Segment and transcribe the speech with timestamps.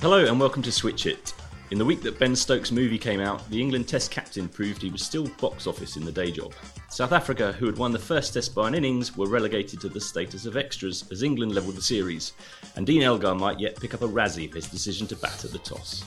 [0.00, 1.34] Hello and welcome to Switch Hit.
[1.70, 4.88] In the week that Ben Stokes' movie came out, the England Test captain proved he
[4.88, 6.54] was still box office in the day job.
[6.88, 10.00] South Africa, who had won the first Test by an innings, were relegated to the
[10.00, 12.32] status of extras as England levelled the series,
[12.76, 15.52] and Dean Elgar might yet pick up a Razzie for his decision to bat at
[15.52, 16.04] the toss.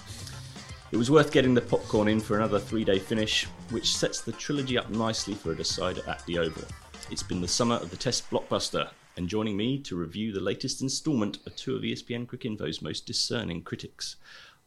[0.91, 4.31] It was worth getting the popcorn in for another three day finish, which sets the
[4.31, 6.63] trilogy up nicely for a decider at the Oval.
[7.11, 8.89] It's been the summer of the Test blockbuster,
[9.20, 13.61] and joining me to review the latest instalment are two of ESPN Cricinfo's most discerning
[13.61, 14.15] critics.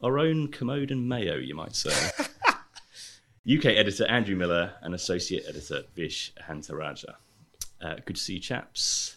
[0.03, 1.91] Our own Kermode and Mayo, you might say.
[3.51, 7.15] UK editor Andrew Miller and associate editor Vish Ehantharajah.
[7.81, 9.17] Uh, good to see you, chaps.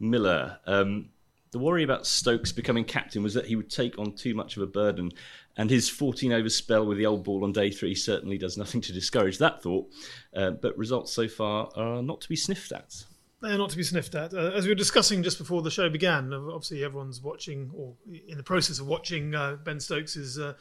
[0.00, 1.10] Miller, um,
[1.50, 4.62] the worry about Stokes becoming captain was that he would take on too much of
[4.62, 5.12] a burden,
[5.58, 8.80] and his 14 over spell with the old ball on day three certainly does nothing
[8.80, 9.90] to discourage that thought.
[10.34, 13.04] Uh, but results so far are not to be sniffed at.
[13.44, 14.32] They're not to be sniffed at.
[14.32, 17.94] Uh, as we were discussing just before the show began, uh, obviously everyone's watching or
[18.26, 20.54] in the process of watching uh, Ben Stokes' uh,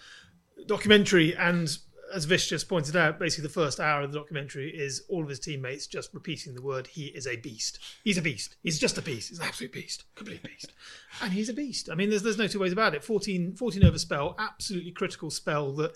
[0.67, 1.33] documentary.
[1.35, 1.75] And
[2.13, 5.29] as Vish just pointed out, basically the first hour of the documentary is all of
[5.29, 7.79] his teammates just repeating the word, he is a beast.
[8.03, 8.57] He's a beast.
[8.63, 9.29] He's just a beast.
[9.29, 10.03] He's an absolute beast.
[10.15, 10.73] Complete beast.
[11.21, 11.89] And he's a beast.
[11.89, 13.03] I mean, there's, there's no two ways about it.
[13.03, 15.95] 14, 14 over spell, absolutely critical spell that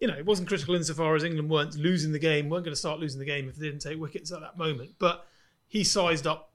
[0.00, 2.78] you know, it wasn't critical insofar as England weren't losing the game, weren't going to
[2.78, 4.90] start losing the game if they didn't take wickets at that moment.
[4.98, 5.26] But
[5.68, 6.52] he sized up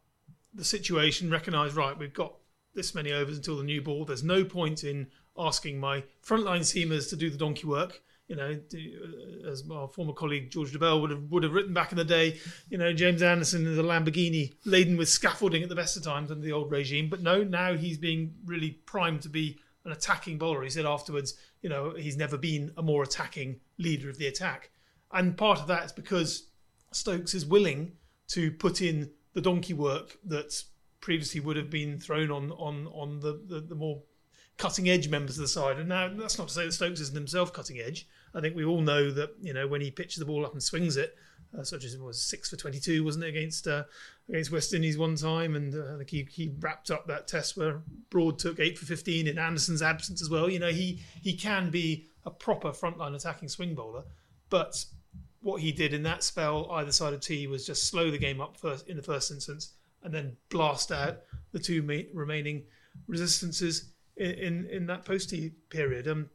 [0.54, 2.34] the situation, recognised, right, we've got
[2.74, 4.06] this many overs until the new ball.
[4.06, 8.02] There's no point in asking my frontline seamers to do the donkey work.
[8.28, 11.92] You know, uh, as our former colleague George Dobell would have would have written back
[11.92, 12.40] in the day,
[12.70, 16.32] you know, James Anderson is a Lamborghini laden with scaffolding at the best of times
[16.32, 17.10] under the old regime.
[17.10, 20.64] But no, now he's being really primed to be an attacking bowler.
[20.64, 24.70] He said afterwards, you know, he's never been a more attacking leader of the attack.
[25.12, 26.48] And part of that is because
[26.94, 27.98] Stokes is willing
[28.32, 30.64] to put in the donkey work that
[31.00, 34.02] previously would have been thrown on on on the, the, the more
[34.58, 35.80] cutting edge members of the side.
[35.80, 38.08] And now that's not to say that Stokes isn't himself cutting edge.
[38.36, 40.64] I think we all know that you know when he pitches the ball up and
[40.64, 41.16] swings it,
[41.58, 43.84] uh, such as it was six for twenty two, wasn't it against uh,
[44.30, 47.58] against West Indies one time, and uh, I think he, he wrapped up that test
[47.58, 50.50] where Broad took eight for fifteen in Anderson's absence as well.
[50.50, 54.04] You know he he can be a proper frontline attacking swing bowler,
[54.50, 54.86] but
[55.42, 58.40] what he did in that spell either side of tea was just slow the game
[58.40, 61.20] up first in the first instance and then blast out
[61.52, 62.64] the two ma- remaining
[63.08, 66.08] resistances in, in, in that post tea period.
[66.08, 66.30] Um,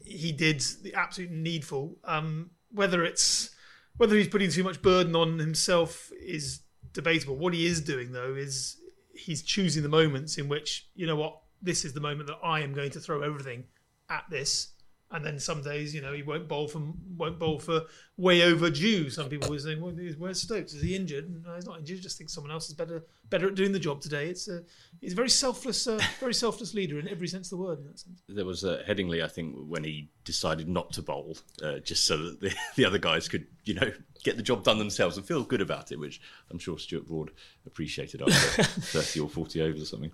[0.00, 1.96] he did the absolute needful.
[2.04, 3.50] Um, whether it's
[3.96, 6.60] whether he's putting too much burden on himself is
[6.92, 7.36] debatable.
[7.36, 8.76] What he is doing though is
[9.12, 12.60] he's choosing the moments in which you know what this is the moment that I
[12.60, 13.64] am going to throw everything
[14.08, 14.68] at this
[15.10, 16.82] and then some days, you know, he won't bowl for
[17.16, 17.82] won't bowl for
[18.16, 19.08] way overdue.
[19.08, 20.74] Some people were saying, well, "Where's Stokes?
[20.74, 22.02] Is he injured?" No, he's not injured.
[22.02, 24.28] Just think someone else is better better at doing the job today.
[24.28, 24.62] It's a
[25.00, 27.78] he's a very selfless, uh, very selfless leader in every sense of the word.
[27.78, 31.38] In that sense, There was uh, Headingley, I think, when he decided not to bowl,
[31.62, 33.90] uh, just so that the, the other guys could, you know,
[34.24, 36.20] get the job done themselves and feel good about it, which
[36.50, 37.30] I'm sure Stuart Broad
[37.66, 40.12] appreciated after 30 or 40 overs or something.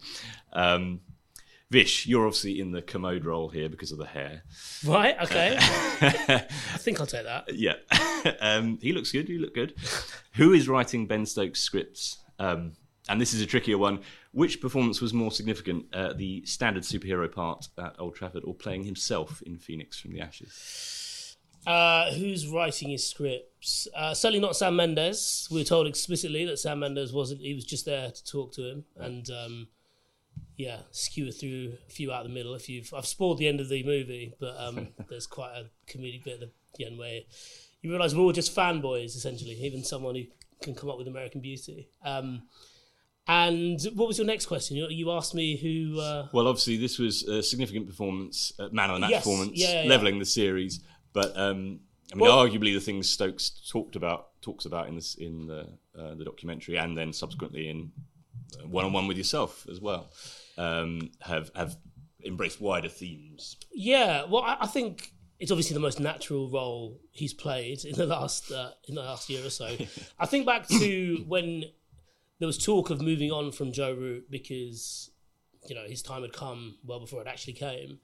[0.52, 1.00] Um,
[1.74, 4.44] Vish, you're obviously in the Kermode role here because of the hair.
[4.86, 5.56] Right, okay.
[5.58, 7.52] I think I'll take that.
[7.52, 7.74] Yeah.
[8.40, 9.28] um, he looks good.
[9.28, 9.74] You look good.
[10.34, 12.18] Who is writing Ben Stokes' scripts?
[12.38, 12.74] Um,
[13.08, 14.02] and this is a trickier one.
[14.30, 18.84] Which performance was more significant, uh, the standard superhero part at Old Trafford or playing
[18.84, 21.36] himself in Phoenix from the Ashes?
[21.66, 23.88] Uh, who's writing his scripts?
[23.96, 25.48] Uh, certainly not Sam Mendes.
[25.50, 27.40] We were told explicitly that Sam Mendes wasn't.
[27.40, 29.66] He was just there to talk to him, and um,
[30.56, 32.54] yeah, skewer through a few out the middle.
[32.54, 36.24] If you've, I've spoiled the end of the movie, but um, there's quite a comedic
[36.24, 37.20] bit at the end where
[37.82, 39.52] you realise we're all just fanboys, essentially.
[39.52, 40.24] Even someone who
[40.62, 41.88] can come up with American Beauty.
[42.04, 42.42] Um,
[43.26, 44.76] and what was your next question?
[44.76, 45.98] You, you asked me who.
[46.00, 49.24] Uh, Well, obviously, this was a significant performance, uh, man of the match Yes.
[49.24, 49.88] performance, Yeah, yeah, yeah.
[49.88, 50.80] levelling the series.
[51.14, 51.80] But um,
[52.12, 55.66] I mean, Well- arguably, the things Stokes talked about talks about in this in the
[55.98, 57.92] uh, the documentary, and then subsequently in
[58.66, 60.10] one on one with yourself as well,
[60.56, 61.76] um, have have
[62.24, 63.56] embraced wider themes.
[63.72, 68.06] Yeah, well, I, I think it's obviously the most natural role he's played in the
[68.06, 69.76] last uh, in the last year or so.
[70.18, 71.64] I think back to when
[72.38, 75.10] there was talk of moving on from Joe Root because
[75.66, 77.98] you know his time had come well before it actually came.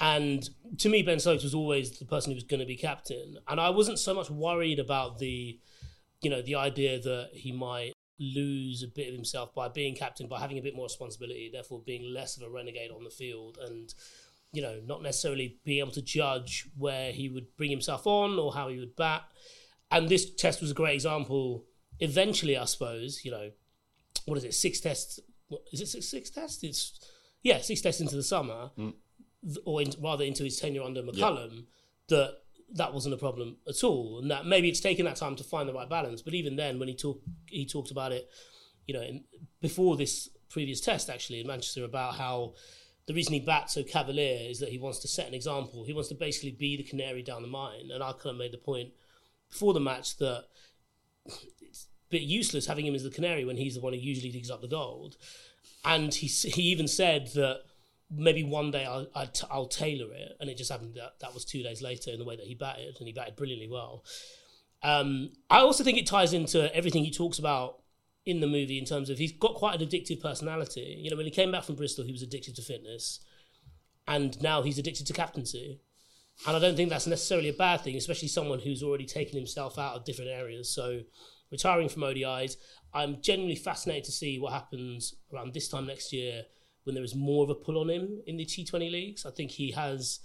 [0.00, 0.48] And
[0.78, 3.60] to me, Ben Stokes was always the person who was going to be captain, and
[3.60, 5.58] I wasn't so much worried about the,
[6.22, 10.26] you know, the idea that he might lose a bit of himself by being captain,
[10.26, 13.58] by having a bit more responsibility, therefore being less of a renegade on the field,
[13.62, 13.94] and
[14.52, 18.54] you know, not necessarily being able to judge where he would bring himself on or
[18.54, 19.22] how he would bat.
[19.90, 21.64] And this test was a great example.
[22.00, 23.50] Eventually, I suppose, you know,
[24.24, 26.62] what is it, six tests what, is it six, six tests?
[26.62, 27.00] It's
[27.42, 28.94] yeah, six tests into the summer, mm.
[29.44, 31.64] th- or in, rather into his tenure under McCullum,
[32.08, 32.38] that
[32.74, 35.68] that wasn't a problem at all, and that maybe it's taken that time to find
[35.68, 36.22] the right balance.
[36.22, 38.28] But even then, when he talked, he talked about it,
[38.86, 39.24] you know, in,
[39.60, 42.54] before this previous test actually in Manchester about how
[43.06, 45.84] the reason he bats so cavalier is that he wants to set an example.
[45.84, 48.52] He wants to basically be the canary down the mine, and I kind of made
[48.52, 48.90] the point
[49.50, 50.44] before the match that
[51.62, 54.30] it's a bit useless having him as the canary when he's the one who usually
[54.30, 55.16] digs up the gold.
[55.84, 57.62] And he he even said that
[58.10, 61.34] maybe one day I'll, I'll, t- I'll tailor it, and it just happened that that
[61.34, 64.04] was two days later in the way that he batted, and he batted brilliantly well.
[64.82, 67.80] Um, I also think it ties into everything he talks about
[68.24, 70.98] in the movie in terms of he's got quite an addictive personality.
[71.00, 73.20] You know, when he came back from Bristol, he was addicted to fitness,
[74.06, 75.80] and now he's addicted to captaincy.
[76.46, 79.76] And I don't think that's necessarily a bad thing, especially someone who's already taken himself
[79.76, 80.72] out of different areas.
[80.72, 81.00] So,
[81.50, 82.56] retiring from ODIs,
[82.94, 86.44] I'm genuinely fascinated to see what happens around this time next year
[86.88, 89.26] when there is more of a pull on him in the T20 leagues.
[89.26, 90.20] I think he has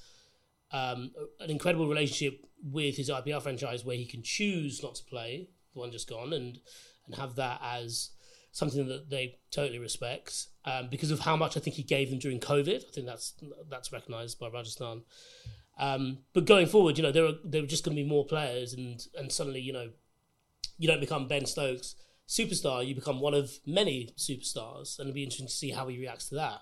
[0.72, 1.12] um,
[1.42, 5.80] an incredible relationship with his IPL franchise where he can choose not to play the
[5.82, 6.60] one just gone and
[7.06, 8.12] and have that as
[8.54, 12.20] something that they totally respect um, because of how much I think he gave them
[12.20, 12.78] during COVID.
[12.88, 13.34] I think that's
[13.70, 15.02] that's recognised by Rajasthan.
[15.78, 18.26] Um, but going forward, you know, there are there are just going to be more
[18.26, 19.90] players, and and suddenly, you know,
[20.78, 21.96] you don't become Ben Stokes
[22.28, 22.86] superstar.
[22.86, 26.30] You become one of many superstars, and it'll be interesting to see how he reacts
[26.30, 26.62] to that.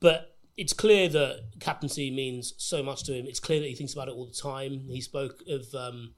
[0.00, 3.26] But it's clear that captaincy means so much to him.
[3.26, 4.80] It's clear that he thinks about it all the time.
[4.88, 6.14] He spoke of um,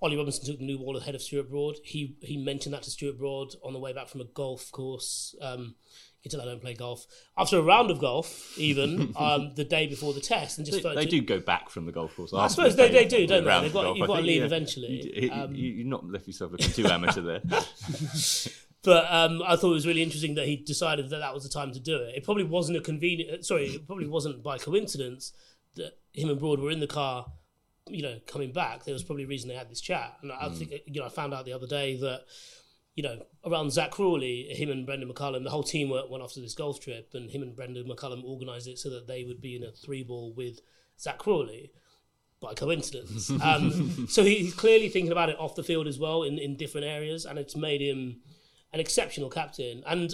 [0.00, 1.76] Ollie Robinson took the new ball ahead of Stuart Broad.
[1.84, 5.34] He he mentioned that to Stuart Broad on the way back from a golf course.
[5.40, 5.74] Um,
[6.26, 7.06] you can tell I don't play golf.
[7.38, 10.94] After a round of golf, even um, the day before the test, and just They,
[10.94, 12.34] they do go back from the golf course.
[12.34, 13.60] I suppose they, they do, don't they?
[13.60, 15.30] They've got, you've got to leave You, eventually.
[15.30, 17.42] Um, you, you've not left yourself looking too amateur there.
[18.82, 21.48] But um, I thought it was really interesting that he decided that that was the
[21.48, 22.14] time to do it.
[22.14, 23.44] It probably wasn't a convenient.
[23.44, 25.32] Sorry, it probably wasn't by coincidence
[25.74, 27.26] that him and Broad were in the car,
[27.88, 28.84] you know, coming back.
[28.84, 30.16] There was probably a reason they had this chat.
[30.22, 32.26] And I think you know I found out the other day that
[32.96, 36.40] you know around Zach Crawley, him and Brendan McCullum, the whole team went, off to
[36.40, 39.54] this golf trip, and him and Brendan McCullum organised it so that they would be
[39.54, 40.60] in a three ball with
[40.98, 41.70] Zach Crawley
[42.40, 43.30] by coincidence.
[43.42, 46.86] Um, so he's clearly thinking about it off the field as well in, in different
[46.86, 48.20] areas, and it's made him
[48.72, 49.84] an exceptional captain.
[49.86, 50.12] And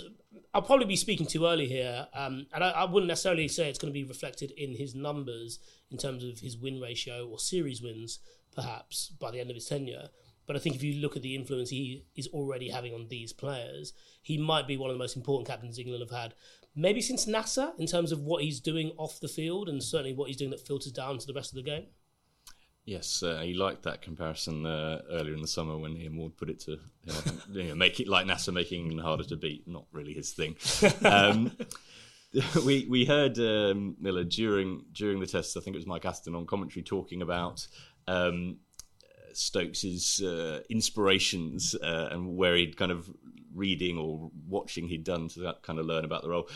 [0.53, 3.79] I'll probably be speaking too early here, um, and I, I wouldn't necessarily say it's
[3.79, 7.81] going to be reflected in his numbers in terms of his win ratio or series
[7.81, 8.19] wins,
[8.55, 10.09] perhaps by the end of his tenure.
[10.47, 13.33] But I think if you look at the influence he is already having on these
[13.33, 13.93] players,
[14.23, 16.35] he might be one of the most important captains England have had,
[16.75, 20.29] maybe since Nasser, in terms of what he's doing off the field and certainly what
[20.29, 21.87] he's doing that filters down to the rest of the game.
[22.85, 26.51] Yes, uh, he liked that comparison uh, earlier in the summer when Ian Ward put
[26.51, 29.69] it to you know, you know, make it like Nasser making England harder to beat.
[29.69, 30.57] Not really his thing.
[31.05, 31.53] Um,
[32.65, 35.57] we we heard um, Miller during during the test.
[35.57, 37.67] I think it was Mike Atherton on commentary talking about.
[38.09, 38.59] Um,
[39.37, 43.11] Stokes's uh, inspirations uh, and where he'd kind of
[43.55, 46.49] reading or watching he'd done to kind of learn about the role.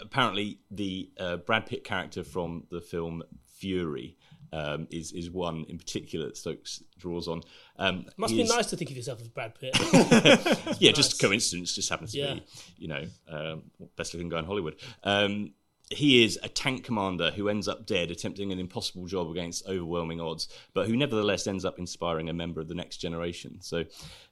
[0.00, 3.22] Apparently, the uh, Brad Pitt character from the film
[3.58, 4.16] Fury
[4.52, 7.42] um, is is one in particular that Stokes draws on.
[7.76, 9.76] Um, Must be is- nice to think of yourself as Brad Pitt.
[10.80, 11.74] yeah, just coincidence.
[11.74, 12.34] Just happens to Yeah.
[12.34, 12.42] be,
[12.78, 13.62] you know, um,
[13.96, 14.76] best looking guy in Hollywood.
[15.02, 15.52] Um,
[15.94, 20.20] he is a tank commander who ends up dead, attempting an impossible job against overwhelming
[20.20, 23.58] odds, but who nevertheless ends up inspiring a member of the next generation.
[23.60, 23.84] So,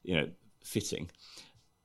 [0.03, 0.29] you know,
[0.65, 1.11] fitting.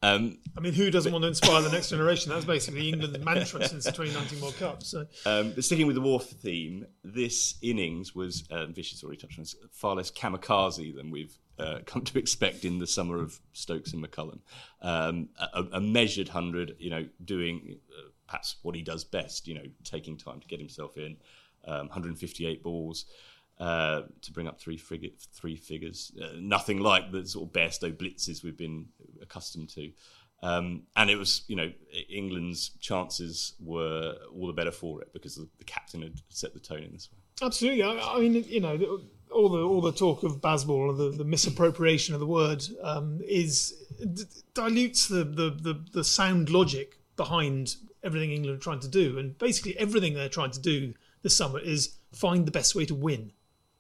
[0.03, 2.31] Um, I mean, who doesn't want to inspire the next generation?
[2.31, 4.83] That's basically England's mantra since the 2019 World Cup.
[4.83, 9.17] So Um, but sticking with the war theme, this innings was, uh, Vish has already
[9.17, 13.19] touched on this, far less kamikaze than we've uh, come to expect in the summer
[13.19, 14.39] of Stokes and McCullum.
[14.83, 19.55] Um, a, a measured 100, you know, doing uh, perhaps what he does best, you
[19.55, 21.17] know, taking time to get himself in,
[21.65, 23.05] um, 158 balls.
[23.59, 28.43] Uh, to bring up three, three figures, uh, nothing like the sort of Bairstow blitzes
[28.43, 28.85] we've been
[29.19, 29.91] accustomed to.
[30.43, 31.71] Um, and it was, you know,
[32.07, 36.59] England's chances were all the better for it because the, the captain had set the
[36.59, 37.17] tone in this way.
[37.45, 38.99] absolutely, I, I mean, you know,
[39.31, 43.19] all the all the talk of Bazball and the, the misappropriation of the word um,
[43.27, 48.87] is d- dilutes the, the, the, the sound logic behind everything England are trying to
[48.87, 50.93] do, and basically everything they're trying to do
[51.23, 53.31] this summer is find the best way to win.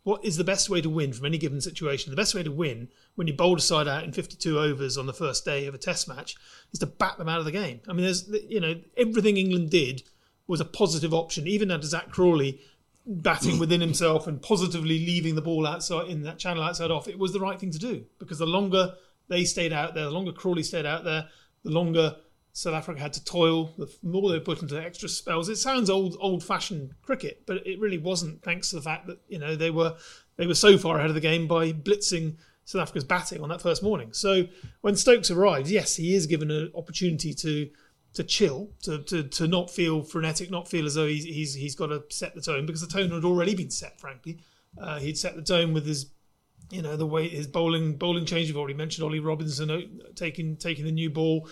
[0.03, 2.11] What is the best way to win from any given situation?
[2.11, 5.05] The best way to win when you bowl a side out in 52 overs on
[5.05, 6.35] the first day of a test match
[6.71, 7.81] is to bat them out of the game.
[7.87, 10.03] I mean, there's, you know, everything England did
[10.47, 12.61] was a positive option, even under Zach Crawley
[13.05, 17.09] batting within himself and positively leaving the ball outside in that channel outside off.
[17.09, 18.93] It was the right thing to do because the longer
[19.27, 21.27] they stayed out there, the longer Crawley stayed out there,
[21.63, 22.15] the longer
[22.57, 23.71] South Africa had to toil.
[23.77, 27.79] The more they put into extra spells, it sounds old old fashioned cricket, but it
[27.79, 28.41] really wasn't.
[28.41, 29.95] Thanks to the fact that you know they were
[30.37, 33.61] they were so far ahead of the game by blitzing South Africa's batting on that
[33.61, 34.11] first morning.
[34.11, 34.47] So
[34.81, 37.69] when Stokes arrives, yes, he is given an opportunity to
[38.13, 41.75] to chill, to, to, to not feel frenetic, not feel as though he's, he's he's
[41.75, 44.01] got to set the tone because the tone had already been set.
[44.01, 44.39] Frankly,
[44.81, 46.07] uh, he'd set the tone with his
[46.71, 48.47] you know the way his bowling bowling change.
[48.47, 49.81] We've already mentioned Ollie Robinson uh,
[50.15, 51.47] taking taking the new ball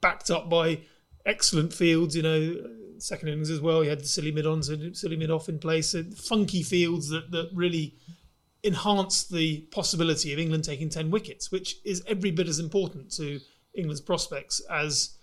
[0.00, 0.82] backed up by
[1.26, 2.16] excellent fields.
[2.16, 2.56] You know,
[2.98, 3.80] second innings as well.
[3.82, 5.90] He had the silly mid ons and silly mid off in place.
[5.90, 7.96] So funky fields that that really
[8.62, 13.40] enhanced the possibility of England taking ten wickets, which is every bit as important to
[13.74, 15.16] England's prospects as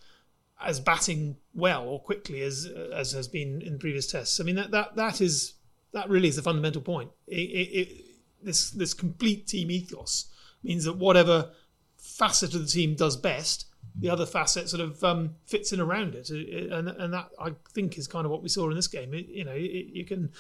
[0.60, 4.40] as batting well or quickly as as has been in previous tests.
[4.40, 5.54] I mean that that that is
[5.94, 7.12] that really is the fundamental point.
[7.28, 8.06] It, it, it,
[8.42, 10.32] this this complete team ethos
[10.64, 11.52] means that whatever
[11.98, 13.66] facet of the team does best,
[14.00, 17.98] the other facet sort of um, fits in around it, and and that I think
[17.98, 19.14] is kind of what we saw in this game.
[19.14, 20.32] It, you know, it, you can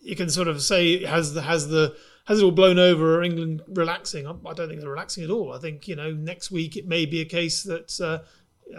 [0.00, 3.18] you can sort of say has the has the has it all blown over?
[3.18, 4.26] Or England relaxing?
[4.26, 5.52] I, don't think they're relaxing at all.
[5.52, 8.18] I think you know next week it may be a case that uh,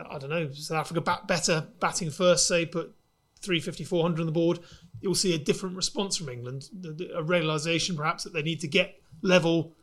[0.10, 2.96] I don't know South Africa bat better batting first, say put
[3.42, 4.60] 350, 400 on the board.
[5.02, 6.70] You'll see a different response from England,
[7.16, 9.74] a realization perhaps that they need to get level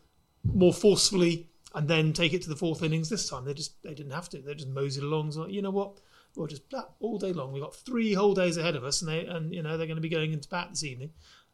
[0.45, 3.45] more forcefully and then take it to the fourth innings this time.
[3.45, 4.39] They just they didn't have to.
[4.39, 5.33] They just moseyed along.
[5.33, 6.01] So you know what?
[6.35, 7.53] We'll just bat all day long.
[7.53, 9.99] We've got three whole days ahead of us, and they and you know they're going
[9.99, 11.11] to be going into bat this evening.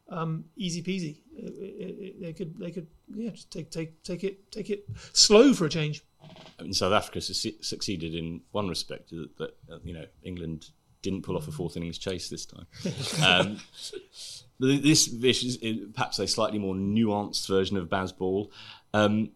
[0.09, 1.19] Um, easy peasy.
[1.35, 4.85] It, it, it, they could they could yeah just take take take it take it
[5.11, 6.03] slow for a change.
[6.57, 10.69] I mean, South Africa su- succeeded in one respect that, that uh, you know England
[11.01, 12.65] didn't pull off a fourth innings chase this time.
[13.21, 13.59] Um,
[14.59, 15.57] this, this is
[15.93, 18.49] perhaps a slightly more nuanced version of Bazball.
[18.93, 19.31] Um,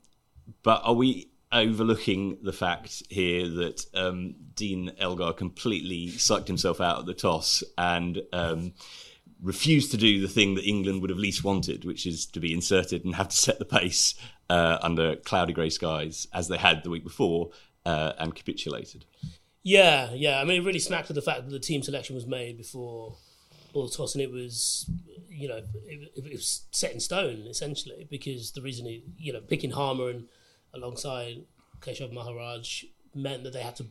[0.64, 6.98] but are we overlooking the fact here that um, Dean Elgar completely sucked himself out
[6.98, 8.74] of the toss and um,
[9.42, 12.54] refused to do the thing that England would have least wanted, which is to be
[12.54, 14.16] inserted and have to set the pace
[14.50, 17.52] uh, under cloudy grey skies as they had the week before
[17.86, 19.06] uh, and capitulated?
[19.64, 20.40] Yeah, yeah.
[20.40, 23.18] I mean, it really smacked of the fact that the team selection was made before
[23.74, 24.90] all the toss, and it was,
[25.30, 29.42] you know, it, it was set in stone essentially because the reason, he, you know,
[29.42, 30.28] picking Harmer and
[30.78, 31.46] alongside
[31.80, 33.86] Keshav Maharaj meant that they had to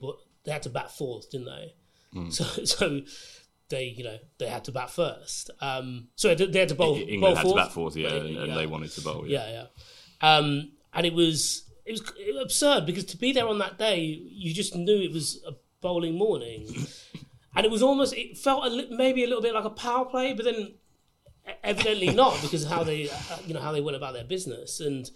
[0.45, 1.75] they had to bat fourth, didn't they?
[2.15, 2.33] Mm.
[2.33, 3.01] So, so
[3.69, 5.51] they, you know, they had to bat first.
[5.61, 6.97] Um, so they had to bowl.
[6.97, 8.55] England bowl had fourth, to bat fourth, yeah, and, and yeah.
[8.55, 9.25] they wanted to bowl.
[9.27, 9.67] Yeah, yeah.
[10.23, 10.37] yeah.
[10.37, 14.55] Um, and it was it was absurd because to be there on that day, you
[14.55, 16.69] just knew it was a bowling morning,
[17.57, 20.05] and it was almost it felt a li- maybe a little bit like a power
[20.05, 20.75] play, but then
[21.63, 24.81] evidently not because of how they uh, you know how they went about their business
[24.81, 25.11] and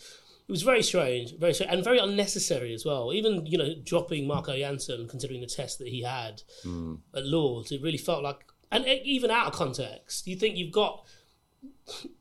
[0.50, 3.12] it was very strange, very strange, and very unnecessary as well.
[3.12, 6.98] Even you know dropping Marco Jansen, considering the test that he had mm.
[7.14, 11.06] at Lords, it really felt like, and even out of context, you think you've got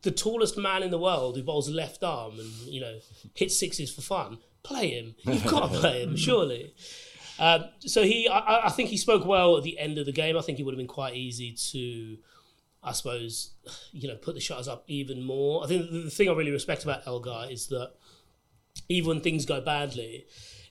[0.04, 3.00] the tallest man in the world who bowls left arm and you know
[3.34, 4.38] hits sixes for fun.
[4.62, 5.16] Play him.
[5.24, 6.76] You've got to play him, surely.
[7.40, 10.38] Um, so he, I, I, think he spoke well at the end of the game.
[10.38, 12.18] I think it would have been quite easy to,
[12.84, 13.54] I suppose,
[13.92, 15.64] you know, put the shutters up even more.
[15.64, 17.94] I think the, the thing I really respect about Elgar is that
[18.90, 20.26] even when things go badly,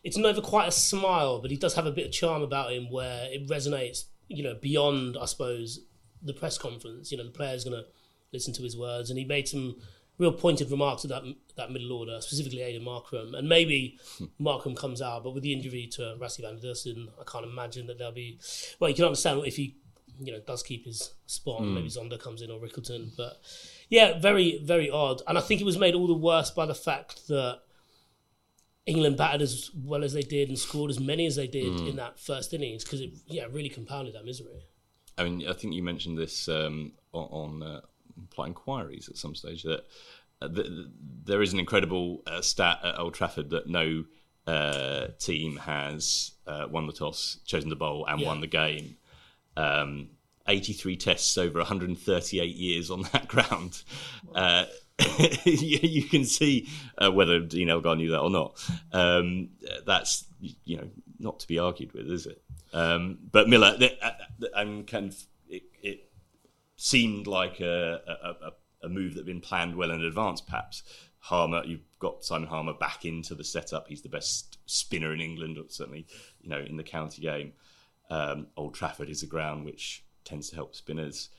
[0.04, 2.90] it's never quite a smile, but he does have a bit of charm about him
[2.90, 5.80] where it resonates, you know, beyond, I suppose,
[6.22, 7.10] the press conference.
[7.10, 7.88] You know, the player's going to
[8.32, 9.76] listen to his words, and he made some
[10.18, 11.22] real pointed remarks to that
[11.56, 13.36] that middle order, specifically Aiden Markram.
[13.36, 13.98] And maybe
[14.40, 17.86] Markram comes out, but with the injury to Rassie van der Dussen, I can't imagine
[17.86, 18.38] that there'll be.
[18.80, 19.76] Well, you can understand if he,
[20.20, 21.62] you know, does keep his spot.
[21.62, 21.74] Mm.
[21.74, 23.40] Maybe Zondo comes in or Rickelton, but
[23.88, 25.22] yeah, very very odd.
[25.28, 27.60] And I think it was made all the worse by the fact that.
[28.88, 31.90] England batted as well as they did and scored as many as they did mm.
[31.90, 34.64] in that first innings because it yeah really compounded that misery.
[35.18, 37.80] I mean, I think you mentioned this um, on uh,
[38.30, 39.84] Polite Inquiries at some stage that
[40.40, 40.90] uh, the,
[41.24, 44.04] there is an incredible uh, stat at Old Trafford that no
[44.46, 48.26] uh, team has uh, won the toss, chosen the bowl, and yeah.
[48.26, 48.96] won the game.
[49.56, 50.10] Um,
[50.46, 53.82] 83 tests over 138 years on that ground.
[55.18, 58.60] Uh, you can see uh, whether Dean Elgar knew that or not.
[58.92, 59.50] Um,
[59.86, 60.88] that's you know
[61.18, 62.42] not to be argued with, is it?
[62.72, 63.76] Um, but Miller,
[64.54, 66.10] I'm kind of it, it
[66.76, 70.82] seemed like a, a, a, move that had been planned well in advance, perhaps.
[71.18, 73.88] Harmer, you've got Simon Harmer back into the setup.
[73.88, 76.06] He's the best spinner in England, certainly,
[76.40, 77.52] you know, in the county game.
[78.10, 81.30] Um, Old Trafford is a ground which tends to help spinners.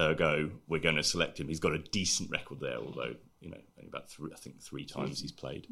[0.00, 1.48] Ergo, we're going to select him.
[1.48, 4.84] He's got a decent record there, although you know, only about three, I think three
[4.84, 5.66] times he's played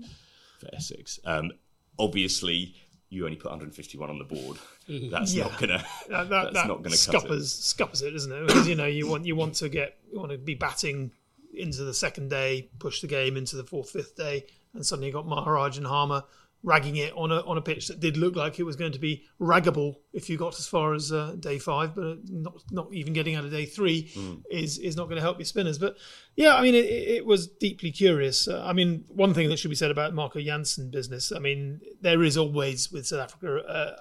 [0.61, 1.19] for Essex.
[1.25, 1.53] Um,
[1.99, 2.75] obviously,
[3.11, 4.57] you only put 151 on the board.
[5.11, 5.45] That's Yeah.
[5.45, 5.85] not gonna.
[6.09, 6.99] that, that, That's that not gonna cut it.
[6.99, 8.47] scuppers scuppers it, isn't it?
[8.47, 11.11] Because you know you want you want to get you want to be batting
[11.55, 15.13] into the second day, push the game into the fourth, fifth day, and suddenly you
[15.13, 16.25] got Maharaj and Harmer
[16.65, 18.99] ragging it on a on a pitch that did look like it was going to
[18.99, 23.13] be raggable if you got as far as uh, day five, but not not even
[23.13, 24.11] getting out of day three
[24.51, 25.79] is is not going to help your spinners.
[25.79, 25.97] But
[26.35, 28.49] yeah, I mean it, it it was deeply curious.
[28.49, 31.31] Uh, I mean one thing that should be said about Marco Jansen business.
[31.31, 33.63] I mean there is always with South Africa.
[33.65, 33.97] Uh,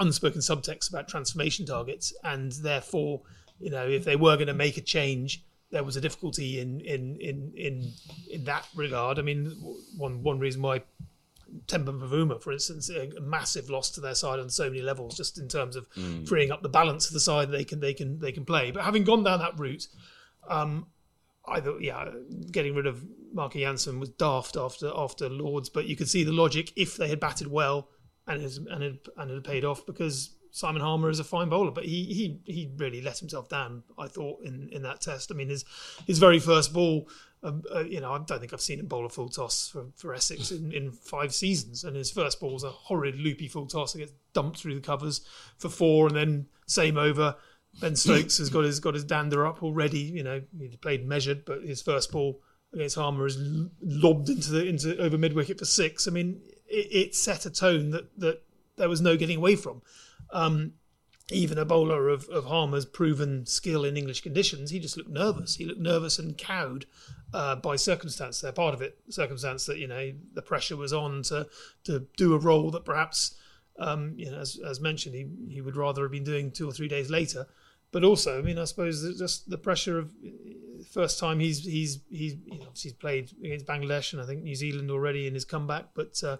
[0.00, 3.20] unspoken subtext about transformation targets, and therefore,
[3.58, 6.80] you know, if they were going to make a change, there was a difficulty in
[6.80, 7.92] in in in
[8.30, 9.18] in that regard.
[9.18, 9.50] I mean,
[9.96, 10.82] one one reason why
[11.66, 15.38] Temba Bavuma, for instance, a massive loss to their side on so many levels, just
[15.38, 15.86] in terms of
[16.26, 18.70] freeing up the balance of the side they can they can they can play.
[18.70, 19.86] But having gone down that route,
[20.48, 20.86] um,
[21.46, 22.10] I thought, yeah,
[22.50, 26.32] getting rid of Marky Jansen was daft after after Lords, but you could see the
[26.32, 27.88] logic if they had batted well
[28.26, 31.48] and it, and it, and it had paid off because Simon Harmer is a fine
[31.48, 33.82] bowler, but he he he really let himself down.
[33.98, 35.30] I thought in, in that test.
[35.30, 35.64] I mean, his
[36.06, 37.08] his very first ball.
[37.40, 39.86] Um, uh, you know, I don't think I've seen him bowl a full toss for,
[39.94, 41.84] for Essex in, in five seasons.
[41.84, 44.80] And his first ball was a horrid loopy full toss that gets dumped through the
[44.80, 45.24] covers
[45.56, 47.36] for four, and then same over.
[47.80, 50.00] Ben Stokes has got his got his dander up already.
[50.00, 52.40] You know, he played measured, but his first ball
[52.72, 53.38] against Harmer is
[53.80, 56.08] lobbed into the into over mid wicket for six.
[56.08, 58.42] I mean, it, it set a tone that that
[58.76, 59.82] there was no getting away from.
[60.32, 60.74] Um,
[61.30, 65.56] even a bowler of, of Harmer's proven skill in English conditions, he just looked nervous.
[65.56, 66.86] He looked nervous and cowed
[67.34, 68.40] uh, by circumstance.
[68.40, 71.46] They're part of it, circumstance that you know the pressure was on to
[71.84, 73.36] to do a role that perhaps
[73.78, 76.72] um, you know, as, as mentioned, he he would rather have been doing two or
[76.72, 77.46] three days later.
[77.90, 80.12] But also, I mean, I suppose just the pressure of
[80.90, 84.54] first time he's he's he's you know, he's played against Bangladesh and I think New
[84.54, 86.36] Zealand already in his comeback, but uh,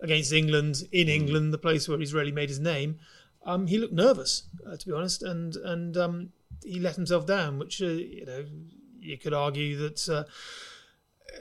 [0.00, 2.98] against England in England, the place where he's really made his name,
[3.44, 6.30] um, he looked nervous uh, to be honest, and and um,
[6.64, 8.44] he let himself down, which uh, you know
[9.00, 10.08] you could argue that.
[10.08, 10.24] Uh,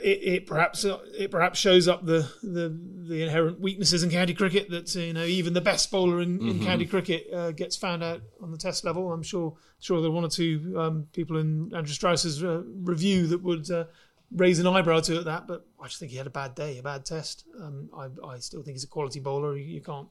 [0.01, 4.33] it, it perhaps uh, it perhaps shows up the, the the inherent weaknesses in county
[4.33, 7.77] cricket that uh, you know even the best bowler in, in county cricket uh, gets
[7.77, 9.11] found out on the test level.
[9.13, 13.27] I'm sure sure there are one or two um, people in Andrew Strauss's uh, review
[13.27, 13.85] that would uh,
[14.31, 16.77] raise an eyebrow to it that, but I just think he had a bad day,
[16.77, 17.45] a bad test.
[17.61, 19.57] Um, I, I still think he's a quality bowler.
[19.57, 20.07] You, can't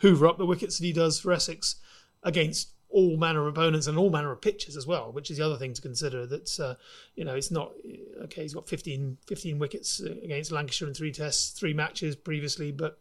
[0.00, 1.76] hoover up the wickets that he does for Essex
[2.22, 5.46] against all manner of opponents and all manner of pitches as well, which is the
[5.46, 6.26] other thing to consider.
[6.26, 6.74] That uh,
[7.14, 7.72] you know, it's not
[8.24, 8.42] okay.
[8.42, 13.00] He's got 15, 15 wickets against Lancashire in three tests, three matches previously, but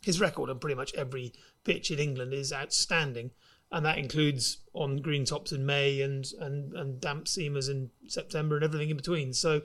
[0.00, 1.32] his record on pretty much every
[1.64, 3.30] pitch in England is outstanding,
[3.70, 8.56] and that includes on green tops in May and and and damp seamers in September
[8.56, 9.32] and everything in between.
[9.32, 9.62] So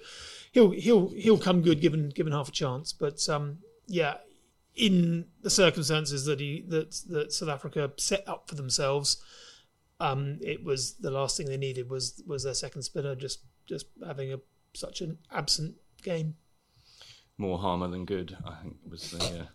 [0.51, 2.91] he'll he'll he'll come good given given half a chance.
[2.93, 4.15] But um, yeah,
[4.75, 9.23] in the circumstances that he that that South Africa set up for themselves,
[9.99, 13.85] um, it was the last thing they needed was was their second spinner just just
[14.05, 14.39] having a
[14.73, 16.35] such an absent game.
[17.37, 19.45] More harmer than good, I think, was the uh,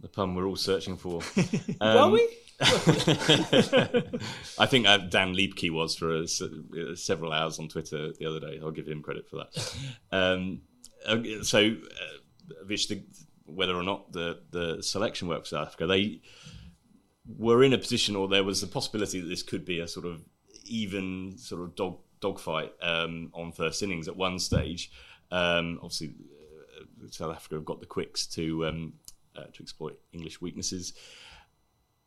[0.00, 1.20] the pun we're all searching for.
[1.36, 2.28] Were Um, we?
[2.60, 2.66] I
[4.66, 8.38] think uh, Dan Liebke was for uh, se- uh, several hours on Twitter the other
[8.38, 8.60] day.
[8.62, 9.74] I'll give him credit for that.
[10.12, 10.60] Um,
[11.06, 13.02] uh, so, uh, Vish, the,
[13.44, 16.20] whether or not the, the selection worked for South Africa, they
[17.26, 20.06] were in a position, or there was the possibility that this could be a sort
[20.06, 20.20] of
[20.64, 24.92] even sort of dog dogfight um, on first innings at one stage.
[25.30, 26.14] Um, obviously,
[26.80, 28.92] uh, South Africa have got the quicks to um,
[29.36, 30.94] uh, to exploit English weaknesses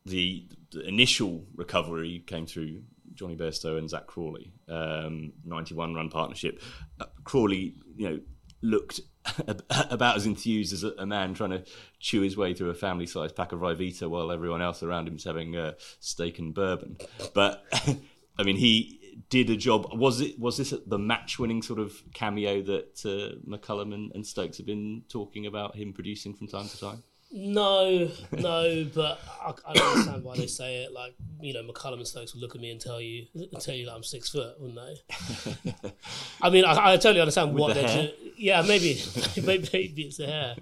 [0.08, 2.82] the, the initial recovery came through
[3.14, 6.62] Jonny Bairstow and Zach Crawley, um, 91 run partnership.
[7.00, 8.20] Uh, Crawley, you know,
[8.62, 9.00] looked
[9.90, 11.64] about as enthused as a, a man trying to
[11.98, 15.16] chew his way through a family sized pack of Ryvita while everyone else around him
[15.16, 16.96] is having uh, steak and bourbon.
[17.34, 17.64] But,
[18.38, 19.88] I mean, he did a job.
[19.92, 24.26] Was it was this the match winning sort of cameo that uh, McCullum and, and
[24.26, 27.02] Stokes have been talking about him producing from time to time?
[27.30, 30.92] No, no, but I, I don't understand why they say it.
[30.92, 33.26] Like you know, McCullum and Stokes will look at me and tell you,
[33.60, 35.92] tell you that I'm six foot, wouldn't they?
[36.42, 38.10] I mean, I, I totally understand what the they're doing.
[38.38, 39.00] Yeah, maybe,
[39.44, 40.56] maybe, maybe it's the hair.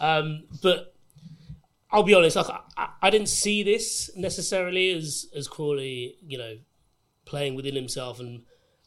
[0.00, 0.92] Um, but
[1.92, 6.56] I'll be honest, like I, I didn't see this necessarily as as Crawley, you know,
[7.26, 8.42] playing within himself and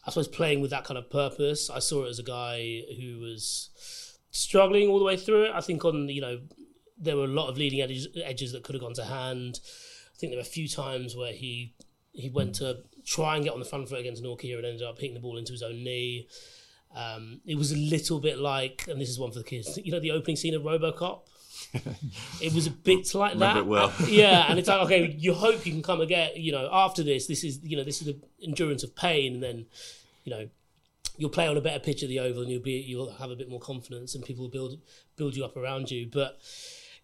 [0.06, 1.69] I suppose playing with that kind of purpose.
[1.69, 3.69] I saw it as a guy who was
[4.32, 5.51] struggling all the way through it.
[5.54, 6.39] I think on you know
[6.98, 9.60] there were a lot of leading edges, edges that could have gone to hand.
[10.14, 11.74] I think there were a few times where he
[12.12, 14.98] he went to try and get on the front foot against Nortje and ended up
[15.00, 16.28] hitting the ball into his own knee.
[16.96, 19.78] Um, it was a little bit like, and this is one for the kids.
[19.84, 21.22] You know the opening scene of RoboCop
[22.42, 23.66] it was a bit like Remember that.
[23.66, 23.94] well.
[24.08, 26.32] yeah, and it's like okay, you hope you can come again.
[26.36, 29.44] You know, after this, this is you know this is the endurance of pain, and
[29.44, 29.66] then
[30.24, 30.50] you know
[31.18, 33.36] you'll play on a better pitch at the Oval, and you'll be you'll have a
[33.36, 34.80] bit more confidence, and people will build
[35.16, 36.10] build you up around you.
[36.12, 36.40] But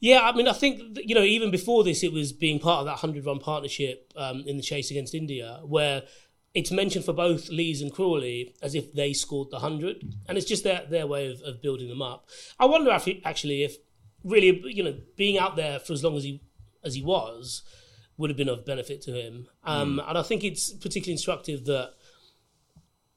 [0.02, 2.86] yeah, I mean, I think you know even before this, it was being part of
[2.88, 6.04] that hundred run partnership um, in the chase against India, where
[6.54, 10.48] it's mentioned for both Lees and Crawley as if they scored the hundred, and it's
[10.48, 12.28] just their their way of, of building them up.
[12.60, 13.78] I wonder if, actually if
[14.24, 16.42] really you know being out there for as long as he
[16.84, 17.64] as he was
[18.18, 19.48] would have been of benefit to him.
[19.64, 21.94] Um, And I think it's particularly instructive that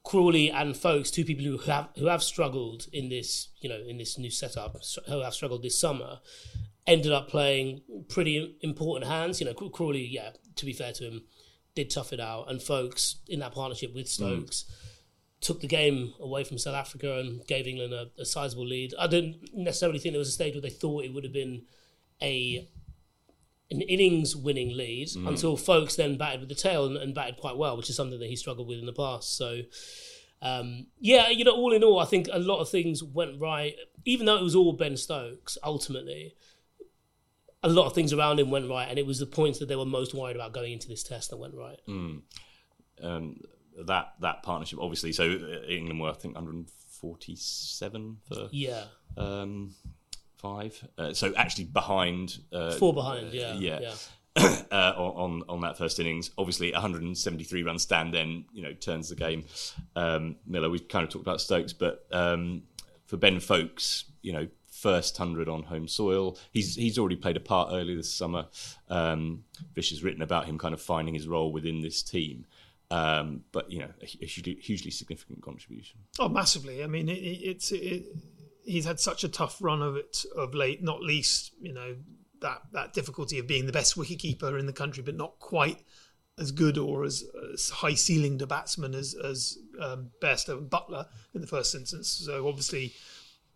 [0.03, 3.97] Crawley and Foakes, two people who have who have struggled in this you know in
[3.97, 6.19] this new setup, who have struggled this summer,
[6.87, 9.39] ended up playing pretty important hands.
[9.39, 11.23] You know, Crawley, yeah, to be fair to him,
[11.75, 14.65] did tough it out, and Foakes in that partnership with Stokes.
[15.41, 18.93] Took the game away from South Africa and gave England a, a sizable lead.
[18.97, 21.63] I didn't necessarily think there was a stage where they thought it would have been
[22.21, 22.67] a
[23.71, 27.57] an innings winning lead until Foakes then batted with the tail and, and batted quite
[27.57, 29.35] well, which is something that he struggled with in the past.
[29.35, 29.61] So,
[30.41, 33.75] um, yeah, you know, all in all, I think a lot of things went right,
[34.05, 36.35] even though it was all Ben Stokes ultimately.
[37.65, 39.75] A lot of things around him went right, and it was the points that they
[39.75, 41.79] were most worried about going into this test that went right.
[43.01, 43.39] um,
[43.85, 45.11] that that partnership, obviously.
[45.11, 48.83] So uh, England were, I think, 147 for Yeah,
[49.17, 49.73] um,
[50.37, 50.87] five.
[50.97, 52.37] Uh, so actually behind.
[52.53, 53.33] Uh, four behind.
[53.33, 53.79] Yeah, yeah.
[53.79, 53.93] yeah.
[54.71, 56.31] uh, on on that first innings.
[56.37, 59.45] Obviously, 173 run stand then you know turns the game.
[59.95, 62.63] Um, Miller, we kind of talked about Stokes, but um,
[63.05, 64.47] for Ben Foakes, you know,
[64.85, 66.37] first hundred on home soil.
[66.51, 68.45] He's he's already played a part early this summer.
[68.87, 69.43] Um,
[69.73, 72.45] Vish has written about him kind of finding his role within this team.
[72.91, 75.97] Um, but you know, a, hugely, hugely significant contribution.
[76.19, 76.83] Oh, massively.
[76.83, 78.03] I mean, it, it, it's it,
[78.63, 80.83] he's had such a tough run of it of late.
[80.83, 81.95] Not least, you know,
[82.41, 85.79] that that difficulty of being the best wicketkeeper in the country, but not quite
[86.37, 91.41] as good or as, as high ceilinged a batsman as as um, and Buttler in
[91.41, 92.07] the first instance.
[92.09, 92.93] So obviously,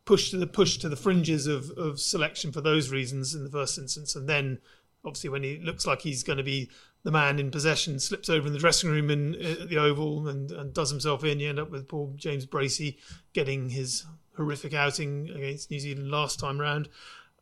[0.10, 3.52] push to the push to the fringes of of selection for those reasons in the
[3.52, 4.58] first instance, and then
[5.06, 6.68] obviously when he looks like he's going to be
[7.04, 10.50] the man in possession, slips over in the dressing room in, at the Oval and,
[10.52, 11.40] and does himself in.
[11.40, 12.98] You end up with poor James Bracey
[13.34, 14.04] getting his
[14.36, 16.90] horrific outing against New Zealand last time round.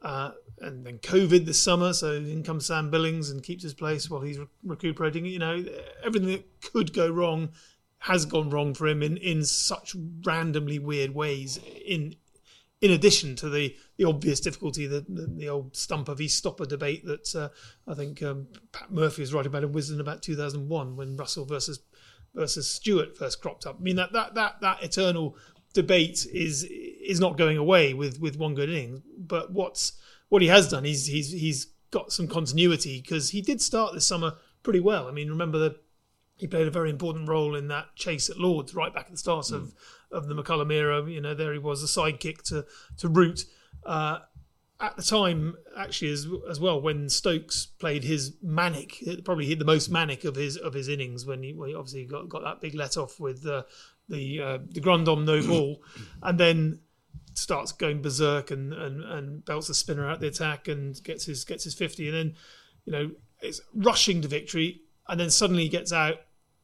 [0.02, 4.10] Uh, and then COVID this summer, so in comes Sam Billings and keeps his place
[4.10, 5.26] while he's re- recuperating.
[5.26, 5.66] You know,
[6.04, 7.50] everything that could go wrong
[8.00, 11.60] has gone wrong for him in, in such randomly weird ways.
[11.86, 12.16] In
[12.82, 16.66] in addition to the, the obvious difficulty, the, the, the old stump of East stopper
[16.66, 17.50] debate that uh,
[17.88, 21.80] I think um, Pat Murphy was writing about in Wisden about 2001 when Russell versus
[22.36, 23.78] versus Stewart first cropped up.
[23.80, 25.36] I mean that that that that eternal
[25.74, 29.02] debate is is not going away with with one good innings.
[29.18, 29.94] But what's
[30.30, 34.06] what he has done, he's he's he's got some continuity because he did start this
[34.06, 35.08] summer pretty well.
[35.08, 35.78] I mean, remember that
[36.36, 39.18] he played a very important role in that chase at Lords right back at the
[39.18, 39.74] start of,
[40.12, 41.10] of the McCullum era.
[41.10, 42.66] You know, there he was, a sidekick to
[42.98, 43.46] to Root.
[43.86, 44.20] Uh,
[44.80, 49.90] at the time, actually, as as well, when Stokes played his manic, probably the most
[49.90, 52.76] manic of his of his innings, when he, when he obviously got, got that big
[52.76, 53.64] let off with uh,
[54.08, 55.82] the uh, de Grandhomme no ball,
[56.22, 56.80] and then
[57.34, 61.44] starts going berserk and, and, and belts the spinner out the attack and gets his
[61.44, 62.36] gets his fifty, and then
[62.86, 66.18] you know it's rushing to victory, and then suddenly he gets out,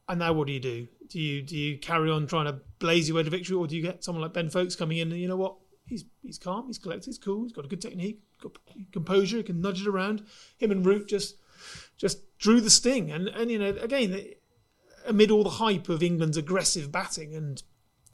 [0.07, 0.87] and now what do you do?
[1.07, 3.75] Do you do you carry on trying to blaze your way to victory, or do
[3.75, 5.55] you get someone like Ben Foakes coming in and you know what?
[5.85, 8.57] He's he's calm, he's collected, he's cool, he's got a good technique, got
[8.91, 10.23] composure, he can nudge it around.
[10.57, 11.35] Him and Root just
[11.97, 14.25] just drew the sting, and and you know again
[15.05, 17.61] amid all the hype of England's aggressive batting and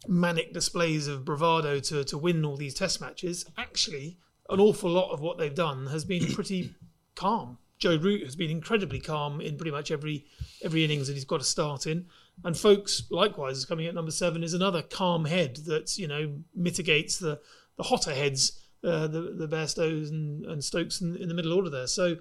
[0.08, 4.17] manic displays of bravado to to win all these Test matches, actually
[4.49, 6.73] an awful lot of what they've done has been pretty
[7.15, 7.58] calm.
[7.80, 10.26] Joe Root has been incredibly calm in pretty much every
[10.63, 12.06] every innings that he's got to start in.
[12.44, 16.34] And Foakes, likewise, is coming at number seven is another calm head that you know
[16.54, 17.39] mitigates the
[17.78, 21.70] the hotter heads, uh, the the Bairstows and, and Stokes in, in the middle order
[21.70, 21.88] there.
[21.88, 22.18] So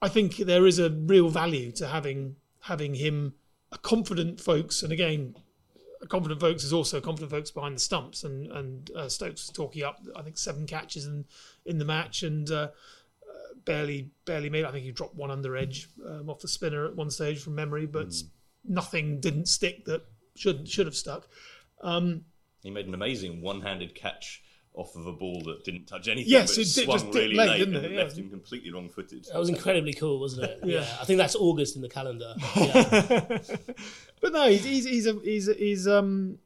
[0.00, 3.34] I think there is a real value to having having him
[3.70, 5.34] a confident Foakes, and again,
[6.00, 9.44] a confident Foakes is also a confident Foakes behind the stumps, and and uh, Stokes
[9.44, 10.00] is talking up.
[10.16, 11.26] I think seven catches in
[11.66, 12.68] in the match, and uh,
[13.68, 14.64] barely barely made.
[14.64, 17.54] I think he dropped one under edge um, off the spinner at one stage from
[17.54, 18.12] memory, but
[18.64, 20.02] nothing didn't stick that
[20.34, 21.28] should should have stuck.
[21.82, 22.24] Um,
[22.62, 24.42] He made an amazing one-handed catch
[24.74, 26.30] off of a ball that didn't touch anything.
[26.30, 27.92] Yes, but it did- swung just really late, late, didn't and it?
[27.92, 29.24] left him completely wrong-footed.
[29.32, 30.60] That was incredibly cool, wasn't it?
[30.64, 30.86] Yeah.
[31.00, 32.34] I think that's August in the calendar.
[32.56, 33.38] Yeah.
[34.20, 36.38] but no, he's he's he's a, he's, he's um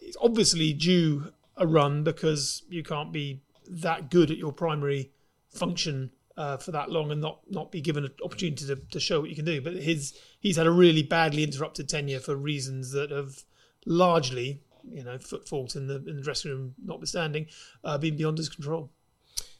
[0.00, 5.10] he's obviously due a run because you can't be that good at your primary
[5.50, 6.10] function
[6.42, 9.30] uh, for that long and not not be given an opportunity to, to show what
[9.30, 9.60] you can do.
[9.60, 13.44] But his he's had a really badly interrupted tenure for reasons that have
[13.86, 17.46] largely, you know, foot fault in the in the dressing room notwithstanding,
[17.84, 18.90] uh, been beyond his control.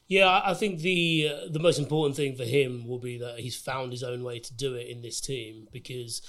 [0.08, 3.56] Yeah, I think the uh, the most important thing for him will be that he's
[3.56, 5.68] found his own way to do it in this team.
[5.72, 6.20] Because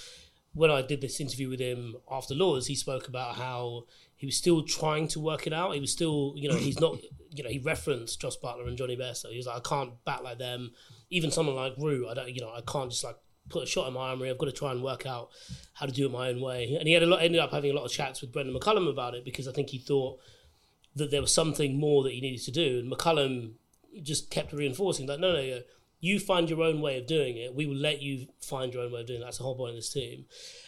[0.54, 3.86] when I did this interview with him after Lords, he spoke about how
[4.16, 5.74] he was still trying to work it out.
[5.74, 6.96] He was still, you know, he's not,
[7.34, 9.32] you know, he referenced Josh Buttler and Jonny Bairstow.
[9.32, 10.72] He was like, I can't bat like them.
[11.10, 13.18] Even someone like Rue, I don't, you know, I can't just like
[13.50, 14.30] put a shot in my armory.
[14.30, 15.30] I've got to try and work out
[15.74, 16.76] how to do it my own way.
[16.78, 18.90] And he had a lot, ended up having a lot of chats with Brendan McCullum
[18.90, 20.20] about it because I think he thought
[20.96, 22.80] that there was something more that he needed to do.
[22.80, 23.54] And McCullum
[24.02, 25.60] just kept reinforcing that no, no, no,
[26.00, 27.56] you find your own way of doing it.
[27.56, 29.24] We will let you find your own way of doing it.
[29.24, 30.26] That's the whole point of this team.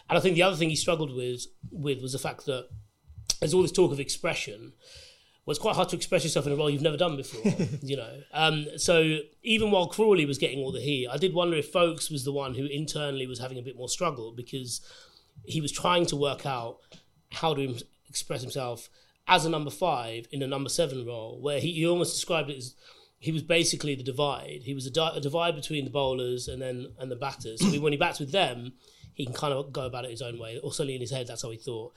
[0.08, 2.68] And I think the other thing he struggled with with was the fact that
[3.40, 4.72] there's all this talk of expression.
[5.46, 7.96] Well, it's quite hard to express yourself in a role you've never done before, you
[7.96, 8.20] know.
[8.32, 12.10] Um, so even while Crawley was getting all the heat, I did wonder if Foakes
[12.10, 14.80] was the one who internally was having a bit more struggle because
[15.44, 16.78] he was trying to work out
[17.30, 17.76] how to
[18.08, 18.88] express himself
[19.28, 22.56] as a number five in a number seven role, where he, he almost described it
[22.56, 22.74] as
[23.20, 24.62] he was basically the divide.
[24.64, 27.60] He was a, di- a divide between the bowlers and then and the batters.
[27.60, 28.72] So when he bats with them,
[29.14, 31.28] he can kind of go about it his own way, or certainly in his head,
[31.28, 31.94] that's how he thought.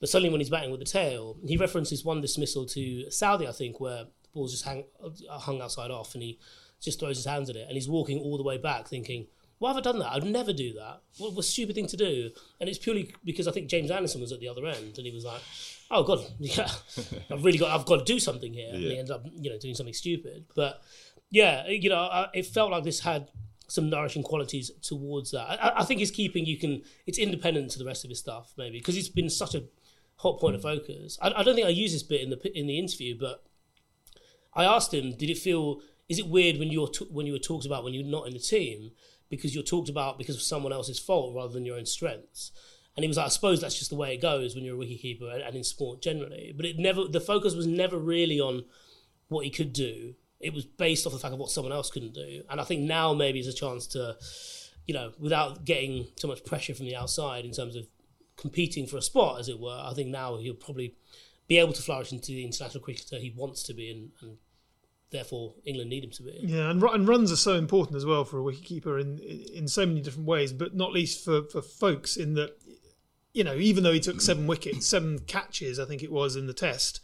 [0.00, 3.52] But suddenly, when he's batting with the tail, he references one dismissal to Southee, I
[3.52, 6.38] think, where the ball's just hang, uh, hung outside off, and he
[6.80, 9.26] just throws his hands at it, and he's walking all the way back, thinking,
[9.58, 10.12] "Why have I done that?
[10.12, 11.02] I'd never do that.
[11.18, 14.22] What, what a stupid thing to do." And it's purely because I think James Anderson
[14.22, 15.42] was at the other end, and he was like,
[15.90, 16.70] "Oh God, yeah,
[17.30, 19.58] I've really got, I've got to do something here." And he ended up, you know,
[19.58, 20.46] doing something stupid.
[20.56, 20.82] But
[21.30, 23.28] yeah, you know, I, it felt like this had
[23.68, 25.62] some nourishing qualities towards that.
[25.62, 28.52] I, I think his keeping, you can, it's independent to the rest of his stuff,
[28.58, 29.62] maybe, because it's been such a
[30.20, 30.68] hot point of hmm.
[30.68, 31.18] focus.
[31.20, 33.44] I, I don't think I use this bit in the in the interview, but
[34.54, 35.80] I asked him, did it feel?
[36.08, 38.32] Is it weird when you're t- when you were talked about when you're not in
[38.32, 38.90] the team
[39.28, 42.52] because you're talked about because of someone else's fault rather than your own strengths?
[42.96, 44.84] And he was like, I suppose that's just the way it goes when you're a
[44.84, 46.52] wicketkeeper and, and in sport generally.
[46.54, 48.64] But it never, the focus was never really on
[49.28, 50.14] what he could do.
[50.40, 52.42] It was based off the fact of what someone else couldn't do.
[52.50, 54.16] And I think now maybe is a chance to,
[54.86, 57.86] you know, without getting too much pressure from the outside in terms of
[58.40, 59.82] competing for a spot, as it were.
[59.84, 60.94] I think now he'll probably
[61.46, 64.38] be able to flourish into the international cricketer he wants to be, and, and
[65.10, 66.40] therefore England need him to be.
[66.42, 69.84] Yeah, and, and runs are so important as well for a wicketkeeper in in so
[69.84, 72.56] many different ways, but not least for, for Foakes in that,
[73.34, 76.46] you know, even though he took seven wickets, seven catches, I think it was in
[76.46, 77.00] the test,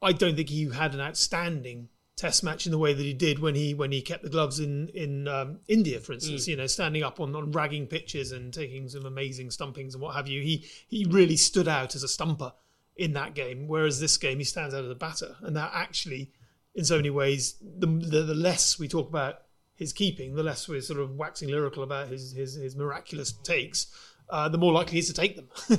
[0.00, 3.38] I don't think he had an outstanding test match in the way that he did
[3.38, 6.46] when he when he kept the gloves in in um, India, for instance.
[6.46, 10.14] You know, standing up on, on ragging pitches and taking some amazing stumpings and what
[10.14, 10.42] have you.
[10.42, 12.52] He he really stood out as a stumper
[12.96, 16.30] in that game, whereas this game he stands out as a batter, and that actually,
[16.74, 19.36] in so many ways, the the, the less we talk about
[19.74, 23.86] his keeping, the less we're sort of waxing lyrical about his his, his miraculous takes.
[24.28, 25.48] Uh, the more likely he is to take them.
[25.68, 25.76] to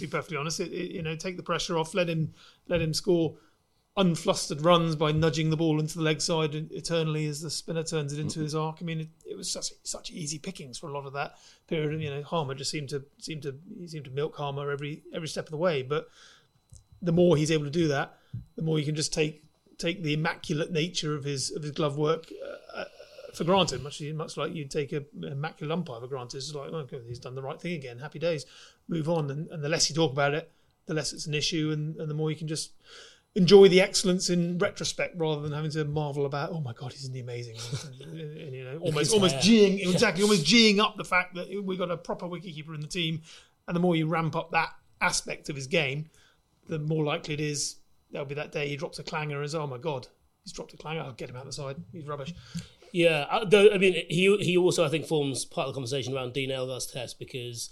[0.00, 2.34] be perfectly honest, it, it- you know, take the pressure off, let him
[2.68, 3.36] let him score
[3.98, 8.12] unflustered runs by nudging the ball into the leg side eternally as the spinner turns
[8.12, 8.78] it into his arc.
[8.80, 11.92] I mean, it, it was such such easy pickings for a lot of that period.
[11.92, 15.02] And, you know, Harmer just seemed to seemed to he seemed to milk Harmer every
[15.12, 15.82] every step of the way.
[15.82, 16.08] But
[17.02, 18.16] the more he's able to do that,
[18.56, 19.42] the more you can just take
[19.78, 22.84] take the immaculate nature of his of his glove work uh, uh,
[23.34, 23.82] for granted.
[23.82, 26.36] Much much like you'd take a immaculate umpire for granted.
[26.38, 27.98] It's like, oh, okay, he's done the right thing again.
[27.98, 28.46] Happy days.
[28.86, 29.28] Move on.
[29.30, 30.50] And, and the less you talk about it,
[30.86, 32.72] the less it's an issue, and, and the more you can just
[33.38, 37.14] enjoy the excellence in retrospect rather than having to marvel about oh my god isn't
[37.14, 37.56] he amazing?
[38.02, 41.76] And, and, you know almost almost geeing exactly almost geeing up the fact that we
[41.76, 43.22] got a proper wicketkeeper in the team
[43.68, 44.70] and the more you ramp up that
[45.00, 46.10] aspect of his game
[46.66, 47.76] the more likely it is
[48.10, 50.08] there'll be that day he drops a clanger as oh my god
[50.42, 52.34] he's dropped a clanger I'll get him out the side he's rubbish.
[52.90, 56.14] Yeah, uh, though I mean, he he also I think forms part of the conversation
[56.14, 57.68] around Dean Elgar's test because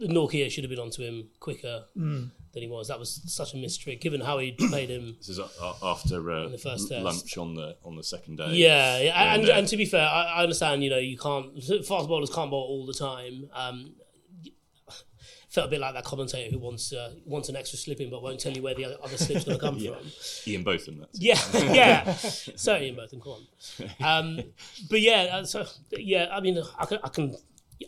[0.00, 1.84] Nortje should have been onto him quicker.
[1.94, 2.26] Hmm.
[2.52, 2.88] Than he was.
[2.88, 5.16] That was such a mystery, given how he played him.
[5.18, 5.40] This is
[5.82, 7.02] after uh, the first test.
[7.02, 8.50] lunch on the on the second day.
[8.52, 9.34] Yeah, yeah.
[9.34, 10.84] and, And, and to be fair, I, I understand.
[10.84, 13.48] You know, you can't fast bowlers can't bowl all the time.
[13.54, 13.94] Um,
[15.48, 18.22] felt a bit like that commentator who wants uh, wants an extra slip in but
[18.22, 20.06] won't tell you where the other, other slip's going to come from.
[20.46, 21.00] Ian Botham.
[21.00, 21.38] That's Yeah,
[21.72, 23.46] yeah, certainly in both and come on.
[24.00, 24.40] Um,
[24.90, 27.36] but yeah, uh, so yeah, I mean, I can, I can,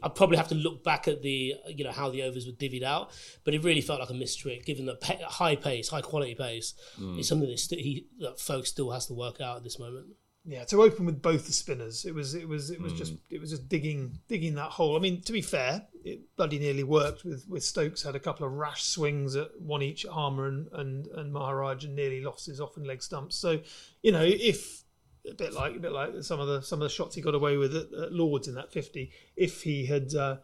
[0.03, 2.83] I probably have to look back at the, you know, how the overs were divvied
[2.83, 3.11] out,
[3.45, 6.75] but it really felt like a mistrick, given that pa- high pace, high quality pace
[6.99, 7.19] mm.
[7.19, 10.07] is something that, st- he, that Foakes still has to work out at this moment.
[10.47, 12.99] Yeah, to open with both the spinners, it was it was it was mm.
[12.99, 14.95] just it was just digging digging that hole.
[14.95, 17.25] I mean, to be fair, it bloody nearly worked.
[17.25, 21.07] With with Stokes had a couple of rash swings at one each, Harmer and and,
[21.07, 23.37] and Maharaj, and nearly lost his off and leg stumps.
[23.37, 23.61] So,
[24.03, 24.84] you know, if
[25.31, 27.35] a bit like a bit like some of the some of the shots he got
[27.35, 29.11] away with at, at Lords in that fifty.
[29.37, 30.37] If he had uh,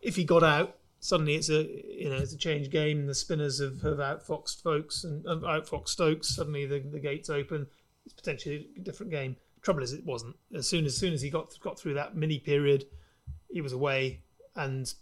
[0.00, 3.06] if he got out, suddenly it's a you know it's a changed game.
[3.06, 6.34] The spinners have, have outfoxed Foakes and uh, outfoxed Stokes.
[6.34, 7.66] Suddenly the, the gates open.
[8.04, 9.36] It's potentially a different game.
[9.62, 10.36] Trouble is, it wasn't.
[10.54, 12.84] As soon as soon as he got got through that mini period,
[13.50, 14.20] he was away,
[14.56, 14.92] and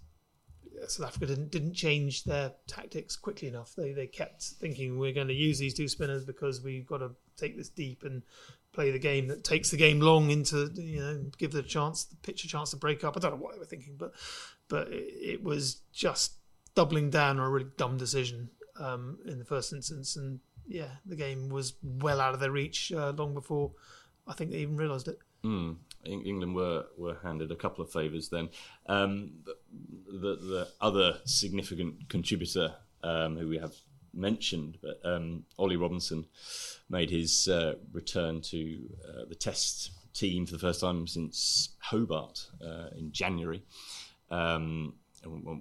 [0.88, 3.74] South Africa didn't didn't change their tactics quickly enough.
[3.76, 7.10] They they kept thinking we're going to use these two spinners because we've got to
[7.36, 8.22] take this deep and
[8.72, 12.16] play the game that takes the game long into you know give the chance the
[12.16, 13.16] pitch a chance to break up.
[13.16, 14.12] I don't know what they were thinking, but
[14.68, 16.34] but it, was just
[16.74, 18.48] doubling down on a really dumb decision
[18.80, 22.92] um, in the first instance, and yeah, the game was well out of their reach
[22.92, 23.72] uh, long before
[24.26, 25.18] I think they even realised it.
[25.44, 25.76] Mm.
[26.04, 28.48] England were, were handed a couple of favours then.
[28.86, 29.32] Um,
[30.06, 33.74] the, the other significant contributor um, who we have
[34.14, 36.26] mentioned, but um, Ollie Robinson
[36.88, 42.46] made his uh, return to uh, the Test team for the first time since Hobart
[42.64, 43.62] uh, in January.
[44.30, 44.94] Um,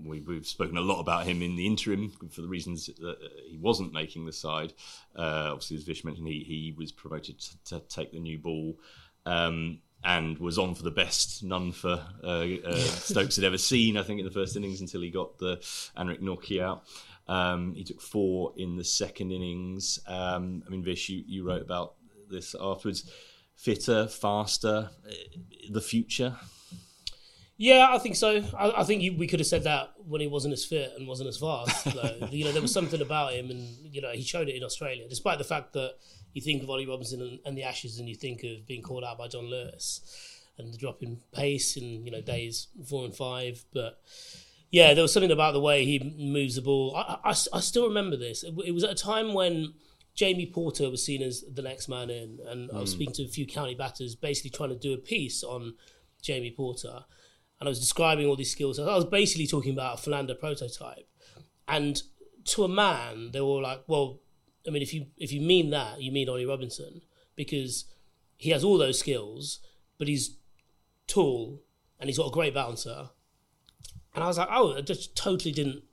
[0.05, 3.57] we, have spoken a lot about him in the interim for the reasons that he
[3.57, 4.73] wasn't making the side.
[5.15, 8.79] Uh, obviously, as Vish mentioned, he, he was promoted to, to take the new ball.
[9.25, 13.97] Um, and was on for the best none for uh, uh, Stokes had ever seen.
[13.97, 15.57] I think in the first innings until he got the
[15.95, 16.83] Anrich Nortje out.
[17.27, 19.99] Um, he took four in the second innings.
[20.07, 21.95] Um, I mean, Vish, you, you wrote about
[22.29, 23.09] this afterwards.
[23.55, 25.13] Fitter, faster, uh,
[25.69, 26.35] the future.
[27.57, 28.43] Yeah, I think so.
[28.57, 31.07] I, I think you, we could have said that when he wasn't as fit and
[31.07, 31.85] wasn't as fast.
[32.31, 35.07] you know, there was something about him, and you know, he showed it in Australia,
[35.07, 35.93] despite the fact that
[36.33, 39.03] you think of Ollie Robinson and, and, the Ashes, and you think of being called
[39.03, 40.01] out by Jon Lewis
[40.57, 43.63] and the drop in pace in you know days four and five.
[43.71, 44.01] But
[44.71, 46.95] yeah, there was something about the way he moves the ball.
[46.95, 48.43] I, I, I still remember this.
[48.43, 49.73] It, it, was at a time when
[50.15, 52.73] Jamie Porter was seen as the next man in, and mm.
[52.73, 52.95] I was hmm.
[52.95, 55.75] speaking to a few county batters, basically trying to do a piece on
[56.21, 57.03] Jamie Porter,
[57.59, 58.79] and I was describing all these skills.
[58.79, 61.07] I was basically talking about a Philander prototype,
[61.67, 62.01] and
[62.45, 64.21] to a man, they were like, "Well,
[64.65, 67.01] I mean, if you if you mean that, you mean Ollie Robinson
[67.35, 67.85] because
[68.37, 69.59] he has all those skills,
[69.97, 70.37] but he's
[71.07, 71.61] tall
[71.99, 73.09] and he's got a great bouncer."
[74.13, 75.83] And I was like, "Oh, I just totally didn't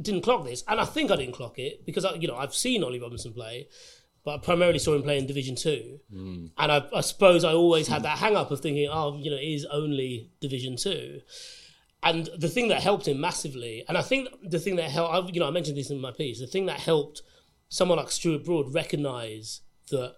[0.00, 2.54] didn't clock this." And I think I didn't clock it because I, you know I've
[2.54, 3.68] seen Ollie Robinson play,
[4.24, 6.50] but I primarily saw him play in Division Two, mm.
[6.56, 9.36] and I, I, suppose I always had that hang up of thinking, "Oh, you know,
[9.36, 11.20] it is only Division Two.
[12.02, 15.32] And the thing that helped him massively, and I think the thing that helped, I,
[15.32, 17.22] you know, I mentioned this in my piece, the thing that helped
[17.68, 20.16] someone like Stuart Broad recognise that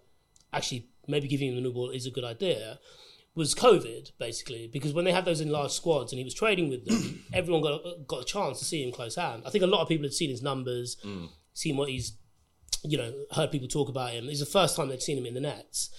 [0.52, 2.78] actually maybe giving him the new ball is a good idea
[3.38, 6.68] was COVID basically because when they had those in large squads and he was trading
[6.68, 9.44] with them, everyone got got a chance to see him close hand.
[9.46, 11.28] I think a lot of people had seen his numbers, mm.
[11.54, 12.18] seen what he's,
[12.82, 14.28] you know, heard people talk about him.
[14.28, 15.90] It's the first time they'd seen him in the nets,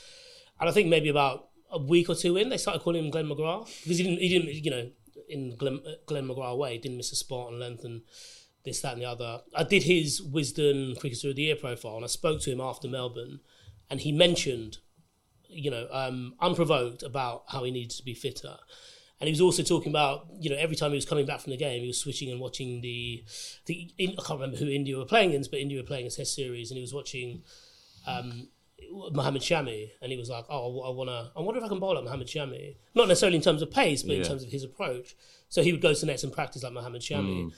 [0.60, 3.28] and I think maybe about a week or two in, they started calling him Glenn
[3.28, 4.90] McGrath because he didn't, he didn't, you know,
[5.30, 8.02] in Glenn, Glenn McGrath way, didn't miss a spot on length and
[8.66, 9.42] this, that, and the other.
[9.56, 12.88] I did his Wisden Cricketer of the Year profile, and I spoke to him after
[12.88, 13.40] Melbourne,
[13.90, 14.80] and he mentioned,
[15.50, 18.58] you know, um, unprovoked about how he needs to be fitter.
[19.20, 21.52] And he was also talking about, you know, every time he was coming back from
[21.52, 23.24] the game, he was switching and watching the,
[23.66, 26.36] the I can't remember who India were playing against, but India were playing a Test
[26.36, 27.44] series, and he was watching
[28.08, 28.48] um,
[28.80, 31.32] Shami, and he was like, "Oh, I want to.
[31.36, 32.78] I wonder if I can bowl like Mohammad Shami.
[32.96, 34.22] Not necessarily in terms of pace, but yeah.
[34.22, 35.16] in terms of his approach."
[35.50, 37.44] So he would go to nets and practice like Mohammad Shami.
[37.44, 37.52] Mm.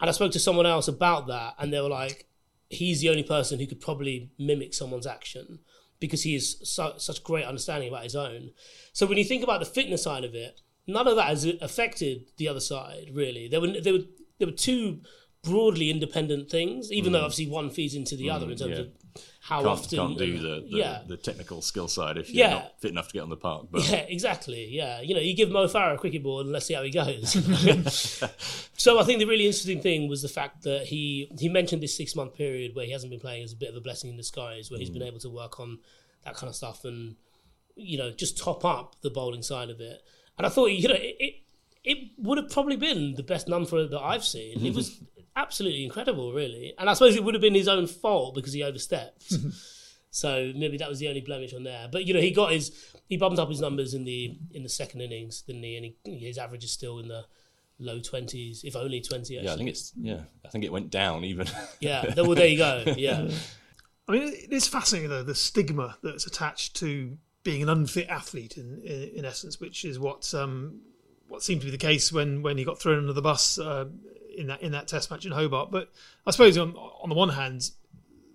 [0.00, 2.26] And I spoke to someone else about that, and they were like,
[2.68, 5.60] he's the only person who could probably mimic someone's action
[6.04, 8.50] because he has su- such great understanding about his own.
[8.92, 12.26] So when you think about the fitness side of it, none of that has affected
[12.36, 13.48] the other side really.
[13.48, 14.04] There were there were
[14.38, 15.00] there were two
[15.42, 17.14] broadly independent things, even mm.
[17.14, 18.84] though obviously one feeds into the mm, other in terms yeah.
[18.84, 18.88] of
[19.40, 21.02] how can't, often can't do the, the, yeah.
[21.06, 22.54] the technical skill side if you're yeah.
[22.54, 23.66] not fit enough to get on the park.
[23.70, 23.88] But.
[23.88, 24.66] Yeah, exactly.
[24.68, 26.90] Yeah, you know, you give Mo Farah a cricket ball and let's see how he
[26.90, 27.32] goes.
[28.76, 31.96] so I think the really interesting thing was the fact that he he mentioned this
[31.96, 34.16] six month period where he hasn't been playing as a bit of a blessing in
[34.16, 34.94] disguise, where he's mm.
[34.94, 35.78] been able to work on
[36.24, 37.16] that kind of stuff and
[37.76, 40.00] you know just top up the bowling side of it.
[40.38, 41.34] And I thought you know it, it
[41.84, 44.64] it would have probably been the best number that I've seen.
[44.64, 45.02] It was
[45.36, 46.74] absolutely incredible, really.
[46.78, 49.32] And I suppose it would have been his own fault because he overstepped.
[50.10, 51.88] so maybe that was the only blemish on there.
[51.90, 52.72] But you know, he got his
[53.08, 55.76] he bumped up his numbers in the in the second innings, didn't he?
[55.76, 57.24] And he, his average is still in the
[57.78, 59.36] low twenties, if only twenty.
[59.36, 59.46] Actually.
[59.46, 60.20] Yeah, I think it's yeah.
[60.44, 61.48] I think it went down even.
[61.80, 62.14] yeah.
[62.16, 62.84] Well, there you go.
[62.96, 63.28] Yeah.
[64.06, 68.80] I mean, it's fascinating though the stigma that's attached to being an unfit athlete in
[68.84, 70.80] in, in essence, which is what um,
[71.28, 73.86] what seemed to be the case when when he got thrown under the bus uh,
[74.38, 75.70] in that in that Test match in Hobart.
[75.70, 75.90] But
[76.26, 77.70] I suppose on on the one hand,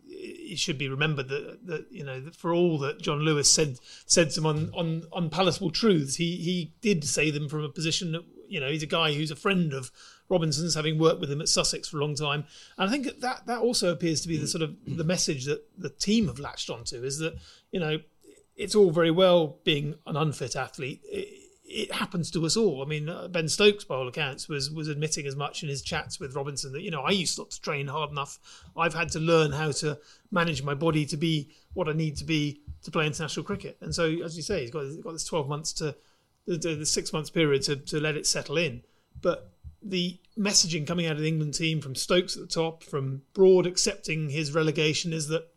[0.08, 3.78] it should be remembered that that you know that for all that Jon Lewis said
[4.06, 8.24] said some un, un, unpalatable truths, he he did say them from a position that
[8.48, 9.92] you know he's a guy who's a friend of
[10.28, 12.46] Robinson's, having worked with him at Sussex for a long time,
[12.78, 15.64] and I think that that also appears to be the sort of the message that
[15.78, 17.36] the team have latched onto is that
[17.72, 18.00] you know
[18.56, 21.02] it's all very well being an unfit athlete.
[21.72, 22.82] It happens to us all.
[22.82, 25.84] I mean, uh, Ben Stokes, by all accounts, was was admitting as much in his
[25.84, 28.40] chats with Robinson that you know I used not to train hard enough.
[28.76, 30.00] I've had to learn how to
[30.32, 33.78] manage my body to be what I need to be to play international cricket.
[33.82, 35.96] And so, as you say, he's got, he's got this twelve months to
[36.48, 38.82] the, the six months period to to let it settle in.
[39.22, 39.52] But
[39.82, 43.68] the messaging coming out of the England team from Stokes at the top, from Broad
[43.68, 45.48] accepting his relegation, is that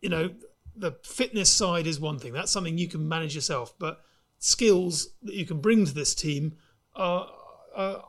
[0.00, 0.30] you know
[0.76, 2.32] the fitness side is one thing.
[2.32, 4.02] That's something you can manage yourself, but
[4.44, 6.52] skills that you can bring to this team
[6.96, 7.28] are,
[7.76, 8.02] are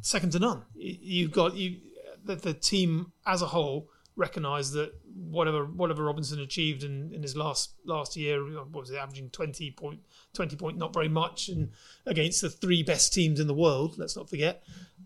[0.00, 0.62] second to none.
[0.76, 1.80] You've got you
[2.24, 7.34] the, the team as a whole recognise that whatever whatever Robinson achieved in, in his
[7.34, 9.98] last last year, what was it, averaging twenty point
[10.32, 11.70] twenty point, not very much, and
[12.06, 13.98] against the three best teams in the world.
[13.98, 14.62] Let's not forget,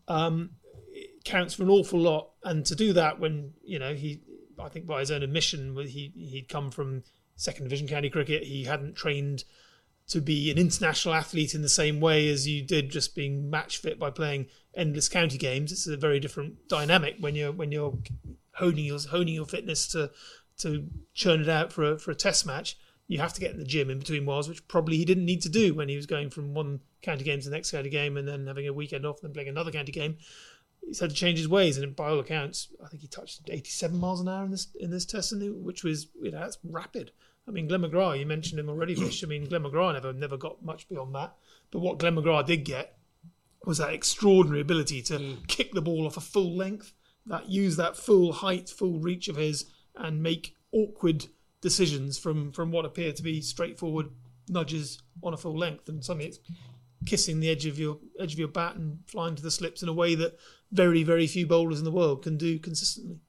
[0.06, 0.50] um,
[0.92, 2.28] it counts for an awful lot.
[2.44, 4.20] And to do that when you know he,
[4.58, 7.04] I think by his own admission, he he'd come from
[7.36, 8.42] second division county cricket.
[8.44, 9.44] He hadn't trained
[10.08, 13.76] to be an international athlete in the same way as you did just being match
[13.76, 15.70] fit by playing endless county games.
[15.70, 17.96] It's a very different dynamic when you're when you're
[18.52, 20.10] honing your honing your fitness to
[20.58, 22.78] to churn it out for a for a test match.
[23.06, 25.42] You have to get in the gym in between whiles, which probably he didn't need
[25.42, 28.16] to do when he was going from one county game to the next county game
[28.16, 30.16] and then having a weekend off and then playing another county game.
[30.84, 33.98] He's had to change his ways, and by all accounts, I think he touched 87
[33.98, 37.12] miles an hour in this in this test, and which was you know that's rapid.
[37.48, 39.24] I mean, Glenn McGrath, you mentioned him already, Vish.
[39.24, 41.34] I mean, Glenn McGrath never never got much beyond that.
[41.70, 42.98] But what Glenn McGrath did get
[43.64, 45.46] was that extraordinary ability to mm.
[45.48, 46.92] kick the ball off a full length,
[47.26, 49.64] that use that full height, full reach of his,
[49.96, 51.26] and make awkward
[51.60, 54.10] decisions from from what appear to be straightforward
[54.48, 56.38] nudges on a full length, and suddenly it's
[57.06, 59.88] kissing the edge of your edge of your bat and flying to the slips in
[59.88, 60.36] a way that
[60.72, 63.20] very very few bowlers in the world can do consistently.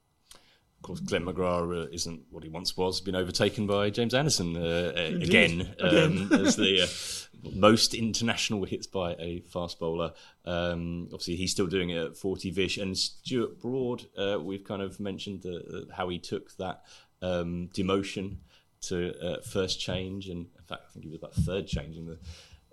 [0.80, 3.02] Of course, Glenn McGrath uh, isn't what he once was.
[3.02, 9.12] Been overtaken by James Anderson uh, again, um, as the uh, most international hits by
[9.20, 10.14] a fast bowler.
[10.46, 12.78] Um, obviously, he's still doing it at 40 Vish.
[12.78, 15.46] And Stuart Broad, uh, we've kind of mentioned
[15.94, 16.84] how he took that
[17.22, 18.38] um, demotion
[18.82, 22.06] to uh, first change, and in fact, I think he was about third change in
[22.06, 22.20] the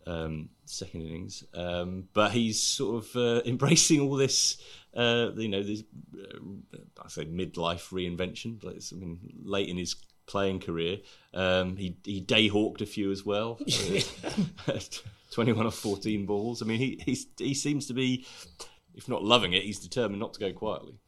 [0.07, 1.45] um, second innings.
[1.55, 4.59] Um, but he's sort of uh, embracing all this,
[4.97, 5.83] uh, you know, this,
[6.19, 6.39] uh,
[7.05, 8.59] I say midlife reinvention.
[8.61, 9.95] But I mean, late in his
[10.27, 10.99] playing career,
[11.35, 13.61] um, he he day hawked a few as well.
[15.31, 16.63] Twenty-one or fourteen balls.
[16.63, 18.27] I mean, he he's, he seems to be,
[18.95, 20.99] if not loving it, he's determined not to go quietly.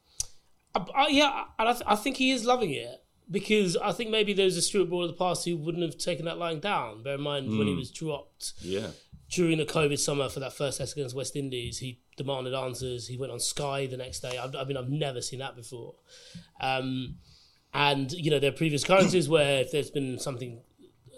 [0.74, 4.32] Uh, yeah, and I, th- I think he is loving it because I think maybe
[4.32, 7.02] there was a Stuart Broad of the past who wouldn't have taken that line down.
[7.02, 7.58] Bear in mind mm.
[7.58, 7.78] when he hmm.
[7.78, 8.88] was dropped yeah.
[9.30, 13.08] During the COVID summer for that first test against West Indies, he demanded answers.
[13.08, 14.38] He went on Sky the next day.
[14.38, 15.94] I, I mean, I've never seen that before.
[16.60, 17.16] Um,
[17.74, 20.60] and, you know, there are previous occurrences where if there's been something,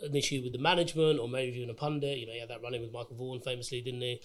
[0.02, 2.62] an issue with the management or maybe even a pundit, you know, he had that
[2.62, 4.20] running with Michael Vaughan famously, didn't he?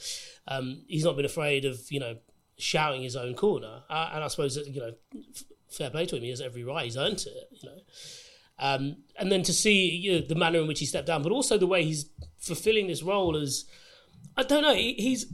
[0.48, 2.18] Um, he's not been afraid of, you know,
[2.58, 3.84] shouting his own corner.
[3.90, 4.94] Uh, and I suppose that, you know,
[5.70, 6.24] fair play to him.
[6.24, 6.86] He has every right.
[6.86, 7.78] He's earned it, you know.
[8.58, 11.32] Um, and then to see you know, the manner in which he stepped down, but
[11.32, 13.66] also the way he's fulfilling this role as
[14.38, 14.74] I don't know.
[14.74, 15.26] He, he's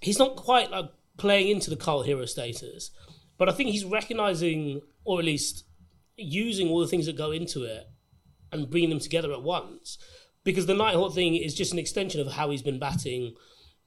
[0.00, 2.90] he's not quite like playing into the cult hero status,
[3.38, 5.64] but I think he's recognizing, or at least
[6.16, 7.88] using all the things that go into it
[8.52, 9.98] and bringing them together at once.
[10.42, 13.34] Because the Nighthawk thing is just an extension of how he's been batting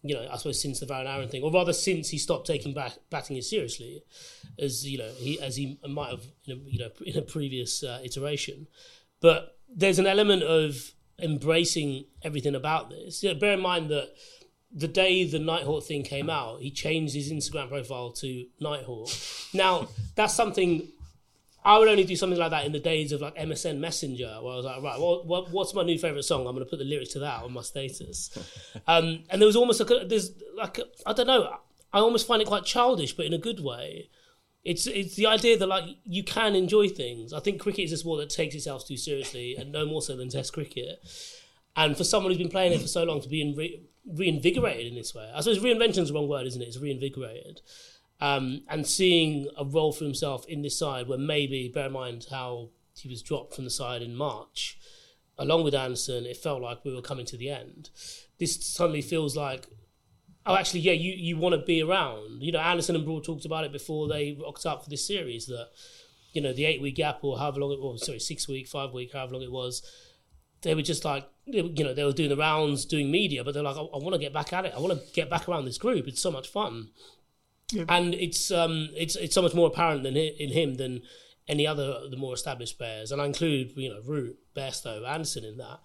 [0.04, 2.74] you know, I suppose since the Varun Aaron thing, or rather since he stopped taking
[2.74, 4.04] bat, batting as seriously
[4.60, 7.84] as you know he as he might have in a, you know in a previous
[7.84, 8.68] uh, iteration.
[9.22, 10.92] But there's an element of
[11.22, 13.24] embracing everything about this.
[13.24, 14.14] You know, bear in mind that
[14.76, 19.10] the day the Nighthawk thing came out, he changed his Instagram profile to Nighthawk.
[19.54, 20.90] Now that's something
[21.66, 24.54] I would only do something like that in the days of like MSN Messenger, where
[24.54, 26.42] I was like, right, well, what, what's my new favorite song?
[26.42, 28.38] I'm going to put the lyrics to that on my status.
[28.88, 31.58] um, and there was almost like a, there's like I don't know.
[31.94, 34.10] I almost find it quite childish, but in a good way.
[34.66, 37.34] It's it's the idea that like you can enjoy things.
[37.34, 40.16] I think cricket is a sport that takes itself too seriously, and no more so
[40.16, 41.04] than Test cricket.
[41.76, 44.88] And for someone who's been playing it for so long to be in re- reinvigorated
[44.88, 46.68] in this way, I suppose reinvention is the wrong word, isn't it?
[46.68, 47.60] It's reinvigorated
[48.24, 52.28] um, and seeing a role for himself in this side where maybe, bear in mind
[52.32, 54.78] how he was dropped from the side in March,
[55.38, 57.90] along with Anderson, it felt like we were coming to the end.
[58.40, 59.68] This suddenly feels like,
[60.46, 62.42] oh, actually, yeah, you, you want to be around.
[62.42, 65.48] You know, Anderson and Broad talked about it before they rocked up for this series
[65.48, 65.68] that
[66.32, 68.94] you know, the eight week gap or however long it was, sorry, six week, five
[68.94, 69.84] week, however long it was,
[70.62, 73.64] they were just like, you know, they were doing the rounds, doing media, but they're
[73.64, 74.74] like, I, I want to get back at it.
[74.74, 76.08] I want to get back around this group.
[76.08, 76.90] It's so much fun.
[77.74, 77.86] Yeah.
[77.90, 81.02] And it's um it's it's so much more apparent than in him than
[81.48, 85.44] any other of the more established players, and I include you know Root, Bairstow, Anderson
[85.44, 85.80] in that.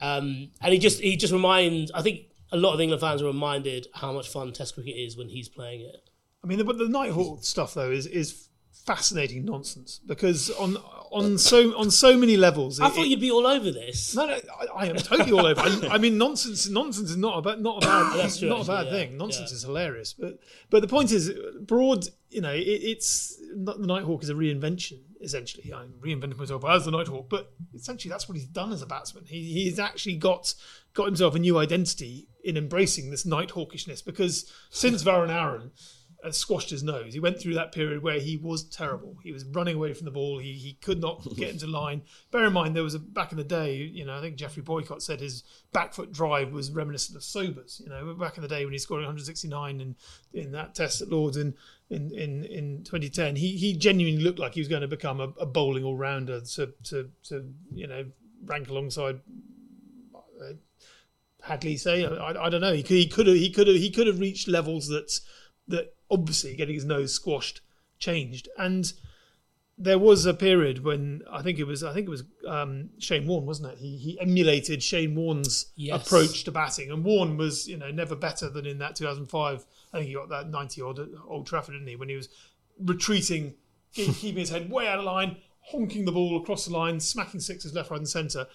[0.00, 3.26] Um, and he just he just reminds I think a lot of England fans are
[3.26, 6.10] reminded how much fun Test cricket is when he's playing it.
[6.42, 8.48] I mean, the, but the Nighthawk stuff though is is
[8.86, 10.76] fascinating nonsense because on
[11.10, 12.80] on so on so many levels.
[12.80, 14.14] I it- thought you'd be all over this.
[14.14, 15.60] No, no, I, I am totally all over.
[15.60, 16.68] I, I mean, nonsense.
[16.68, 19.16] Nonsense is not a bad, not a bad, true, not a bad yeah, thing.
[19.16, 19.56] Nonsense yeah.
[19.56, 20.12] is hilarious.
[20.12, 20.38] But
[20.70, 22.06] but the point is, broad.
[22.30, 25.00] You know, it, it's not, the Nighthawk is a reinvention.
[25.20, 27.28] Essentially, I'm reinventing myself as the Nighthawk.
[27.28, 29.24] But essentially, that's what he's done as a batsman.
[29.26, 30.54] He, he's actually got
[30.94, 34.04] got himself a new identity in embracing this Nighthawkishness.
[34.04, 35.72] Because since Varun Aaron
[36.22, 37.12] uh, squashed his nose.
[37.12, 39.16] He went through that period where he was terrible.
[39.22, 40.38] He was running away from the ball.
[40.38, 42.02] He he could not get into line.
[42.30, 43.76] Bear in mind, there was a back in the day.
[43.76, 47.80] You know, I think Geoffrey Boycott said his back foot drive was reminiscent of Sobers.
[47.84, 49.96] You know, back in the day when he scored 169 in
[50.32, 51.54] in that test at Lords in
[51.88, 55.28] in in, in 2010, he he genuinely looked like he was going to become a,
[55.40, 58.04] a bowling all rounder to to to you know
[58.44, 59.20] rank alongside.
[60.14, 60.54] Uh,
[61.46, 63.90] Hadlee say I, I don't know he could he could have he could have he
[63.90, 65.20] could have reached levels that
[65.70, 67.60] that obviously getting his nose squashed
[67.98, 68.48] changed.
[68.58, 68.92] And
[69.78, 73.26] there was a period when I think it was I think it was um, Shane
[73.26, 73.78] Warne wasn't it?
[73.78, 76.06] He he emulated Shane Warne's Yes.
[76.06, 76.90] approach to batting.
[76.90, 80.28] And Warne was you know never better than in that 2005 I think he got
[80.28, 81.96] that 90 odd at Old Trafford didn't he?
[81.96, 82.28] When he was
[82.78, 83.54] retreating
[83.94, 85.36] keeping his head way out of line
[85.70, 88.46] honking the ball across the line smacking sixes left right and centre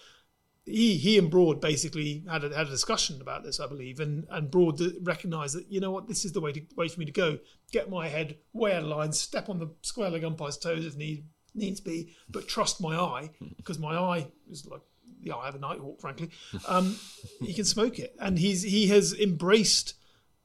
[0.66, 4.26] he he and Broad basically had a, had a discussion about this, I believe, and
[4.30, 7.05] and Broad recognised that you know what this is the way to way for me
[7.05, 7.39] to go.
[7.72, 10.95] Get my head way out of line, step on the square leg umpire's toes if
[10.95, 14.82] need needs be, but trust my eye because my eye is like
[15.22, 16.01] the eye of a nighthawk.
[16.01, 16.32] Frankly,
[16.68, 16.97] um,
[17.41, 19.93] he can smoke it, and he's he has embraced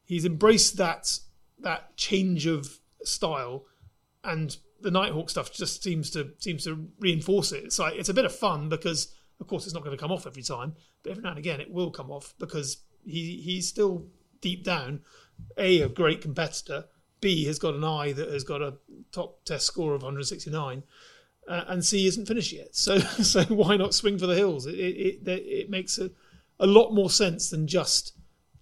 [0.05, 1.19] he's embraced that
[1.61, 3.65] that change of style
[4.25, 7.65] and the Nighthawk stuff just seems to seems to reinforce it.
[7.65, 10.13] It's like it's a bit of fun because of course it's not going to come
[10.13, 13.69] off every time, but every now and again it will come off because he he's
[13.69, 14.07] still
[14.41, 15.01] deep down
[15.59, 16.85] a a great competitor.
[17.21, 18.75] B has got an eye that has got a
[19.13, 20.83] top test score of 169,
[21.49, 22.75] uh, and C isn't finished yet.
[22.75, 22.99] So
[23.33, 24.67] so why not swing for the hills?
[24.67, 26.11] It it it, it makes a,
[26.59, 28.15] a lot more sense than just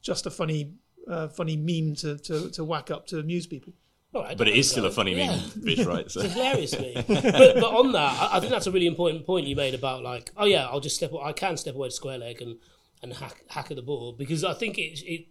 [0.03, 0.75] just a funny
[1.09, 3.73] uh, funny meme to, to to whack up to amuse people.
[4.19, 4.95] All right, But it is still a go.
[4.95, 5.37] funny Yeah.
[5.37, 6.11] meme, Vish, right?
[6.11, 6.21] So.
[6.23, 6.95] It's hilarious to me.
[7.07, 10.03] but, but on that, I, I think that's a really important point you made about
[10.03, 11.13] like, oh yeah, I'll just step.
[11.23, 12.57] I can step away to square leg and
[13.03, 15.27] and hack hack at the ball because I think it it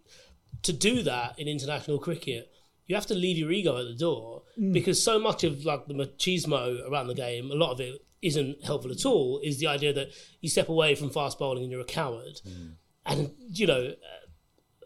[0.62, 2.50] to do that in international cricket.
[2.86, 4.72] You have to leave your ego at the door mm.
[4.72, 8.64] because so much of like the machismo around the game, a lot of it isn't
[8.64, 9.40] helpful at all.
[9.44, 10.08] Is the idea that
[10.40, 12.72] you step away from fast bowling and you're a coward, mm.
[13.04, 13.92] and you know,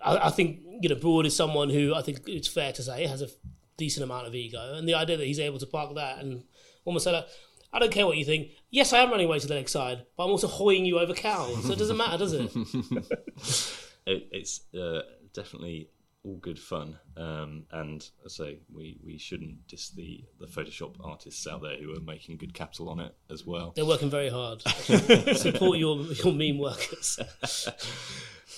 [0.04, 3.06] I, I think you know Broad is someone who I think it's fair to say
[3.06, 3.28] has a
[3.76, 6.44] decent amount of ego, and the idea that he's able to park that and
[6.84, 7.26] almost say like,
[7.72, 8.50] I don't care what you think.
[8.70, 11.14] Yes, I am running away to the next side, but I'm also hoying you over
[11.14, 12.50] cows, so it doesn't matter, does it?
[14.06, 15.02] it, it's uh,
[15.32, 15.88] definitely
[16.24, 16.98] all good fun.
[17.16, 21.96] Um, and I say we, we shouldn't diss the, the Photoshop artists out there who
[21.96, 23.72] are making good capital on it as well.
[23.74, 24.62] They're working very hard.
[25.36, 27.18] Support your your meme workers.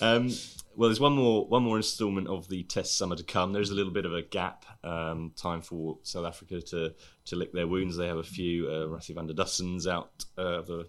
[0.00, 0.28] Um,
[0.76, 3.52] well, there's one more one more instalment of the Test summer to come.
[3.52, 6.94] There's a little bit of a gap, um, time for South Africa to
[7.26, 7.96] to lick their wounds.
[7.96, 8.68] They have a few.
[8.68, 10.88] Uh, Rassie van der Dussen's out uh, of the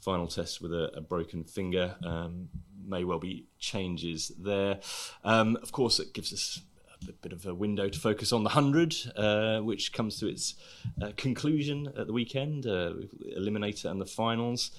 [0.00, 1.96] final test with a, a broken finger.
[2.04, 2.48] Um,
[2.84, 4.80] may well be changes there.
[5.24, 6.60] Um, of course, it gives us
[7.08, 10.54] a bit- of a window to focus on the 100, uh, which comes to its
[11.00, 12.92] uh, conclusion at the weekend, uh,
[13.36, 14.70] Eliminator and the finals.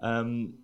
[0.00, 0.54] Um,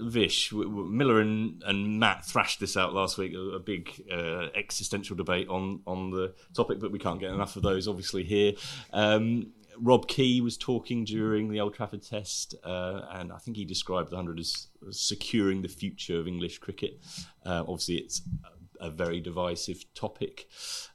[0.00, 5.16] Vish, Miller and, and Matt thrashed this out last week, a, a big uh, existential
[5.16, 8.52] debate on, on the topic, but we can't get enough of those, obviously, here.
[8.92, 13.64] Um, Rob Key was talking during the Old Trafford test, uh, and I think he
[13.64, 17.00] described the 100 as, securing the future of English cricket.
[17.44, 18.22] Uh, obviously, it's
[18.80, 20.48] a, very divisive topic.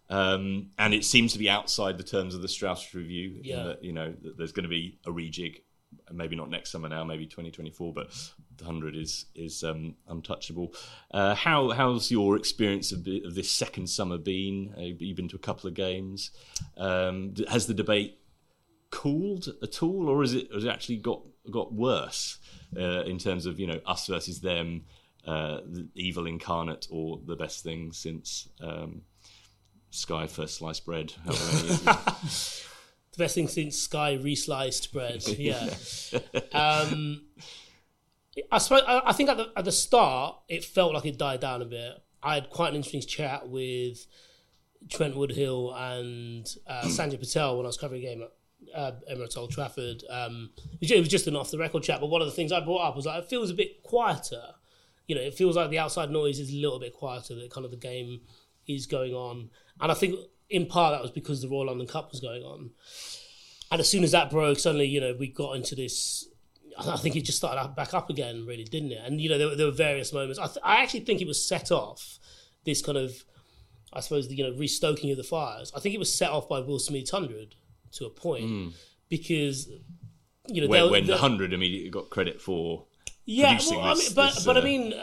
[0.10, 3.40] Um, and it seems to be outside the terms of the Strauss review.
[3.42, 3.64] Yeah.
[3.64, 5.62] that, you know, there's going to be a rejig
[6.12, 8.10] maybe not next summer now, maybe 2024, but
[8.62, 10.74] 100 is is um, untouchable.
[11.12, 14.74] Uh, how how's your experience of, of this second summer been?
[14.78, 16.32] Uh, you've been to a couple of games.
[16.78, 18.20] Um, has the debate
[18.90, 22.40] cooled at all, or is it has it actually got got worse
[22.76, 24.86] uh, in terms of you know us versus them,
[25.26, 29.02] uh, the evil incarnate, or the best thing since um,
[29.90, 31.14] Sky first sliced bread?
[31.26, 31.94] however many years ago?
[33.12, 35.24] the best thing since Sky resliced bread.
[35.38, 35.74] Yeah.
[38.52, 41.40] I suppose I, I think at the at the start it felt like it died
[41.40, 42.02] down a bit.
[42.24, 44.06] I had quite an interesting chat with
[44.90, 48.32] Trent Woodhill and uh, Sanjay Patel when I was covering a game at
[48.76, 50.04] uh, Emirates Old Trafford.
[50.10, 52.60] Um, it was just an off the record chat, but one of the things I
[52.60, 54.44] brought up was like it feels a bit quieter.
[55.08, 57.36] You know, it feels like the outside noise is a little bit quieter.
[57.36, 58.22] That kind of the game
[58.68, 60.16] is going on, and I think
[60.50, 62.72] in part that was because the Royal London Cup was going on.
[63.70, 66.28] And as soon as that broke, suddenly you know we got into this.
[66.80, 69.02] I think it just started back up again, really, didn't it?
[69.04, 70.40] And you know there, there were various moments.
[70.40, 72.20] I, th- I actually think it was set off
[72.66, 73.24] this kind of,
[73.94, 75.72] I suppose, the, you know, restoking of the fires.
[75.76, 77.56] I think it was set off by Will Smeed's hundred
[77.94, 78.74] to a point Mm.
[79.10, 79.68] because
[80.48, 82.86] you know when, they'll- when the hundred immediately got credit for,
[83.26, 84.94] yeah, well, I this- mean, but this, but I uh, mean,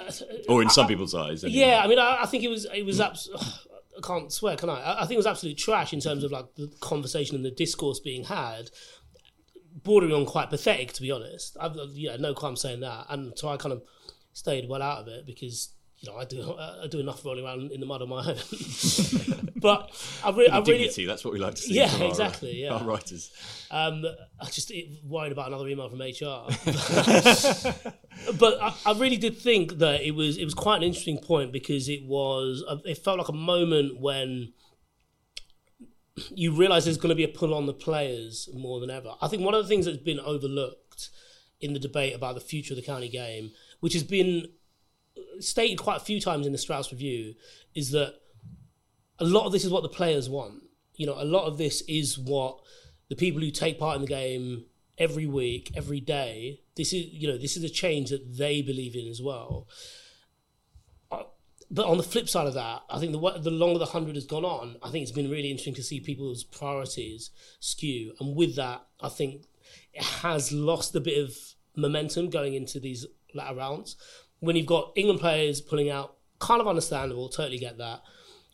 [0.48, 1.58] or in some I- people's eyes, anyway.
[1.60, 3.30] yeah, I mean, I, I think it was it was abs-
[3.96, 4.80] I can't swear, can I?
[4.80, 4.96] I?
[4.96, 8.00] I think it was absolute trash in terms of like the conversation and the discourse
[8.00, 8.70] being had,
[9.82, 11.56] bordering on quite pathetic, to be honest.
[11.60, 13.82] I've yeah, no crime saying that, and so I kind of
[14.32, 17.72] stayed well out of it because you know I do I do enough rolling around
[17.72, 18.36] in the mud on my own.
[19.56, 19.90] but
[20.22, 21.06] I, re- I really dignity.
[21.06, 21.74] That's what we like to see.
[21.74, 22.74] Yeah, our, exactly, yeah.
[22.74, 23.32] our writers.
[23.70, 24.04] um,
[24.40, 24.70] I just
[25.04, 26.46] worried about another email from HR.
[28.38, 31.52] but I, I really did think that it was it was quite an interesting point
[31.52, 34.52] because it was it felt like a moment when
[36.34, 39.14] you realise there's going to be a pull on the players more than ever.
[39.20, 41.10] I think one of the things that's been overlooked
[41.60, 43.50] in the debate about the future of the county game,
[43.80, 44.46] which has been
[45.40, 47.34] stated quite a few times in the Strauss review,
[47.74, 48.14] is that
[49.18, 50.62] a lot of this is what the players want.
[50.96, 52.60] You know, a lot of this is what
[53.08, 54.66] the people who take part in the game
[54.98, 56.60] every week, every day.
[56.76, 59.68] This is you know this is a change that they believe in as well.
[61.74, 64.26] But on the flip side of that, I think the the longer the hundred has
[64.26, 68.54] gone on, I think it's been really interesting to see people's priorities skew, and with
[68.54, 69.46] that, I think
[69.92, 71.36] it has lost a bit of
[71.76, 73.96] momentum going into these latter rounds.
[74.38, 78.02] When you've got England players pulling out, kind of understandable, totally get that.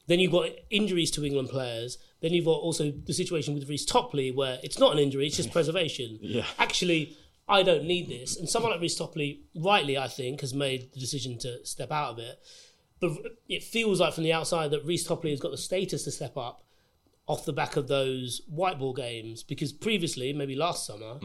[0.07, 1.99] Then you've got injuries to England players.
[2.23, 5.37] Then you've got also the situation with Reece Topley where it's not an injury, it's
[5.37, 6.19] just preservation.
[6.23, 6.47] Yeah.
[6.59, 7.17] Actually,
[7.49, 8.37] I don't need this.
[8.37, 12.13] And someone like Reece Topley, rightly, I think, has made the decision to step out
[12.13, 12.39] of it.
[13.01, 13.13] But
[13.49, 16.37] it feels like from the outside that Reece Topley has got the status to step
[16.37, 16.63] up
[17.27, 21.19] off the back of those white ball games because previously, maybe last summer,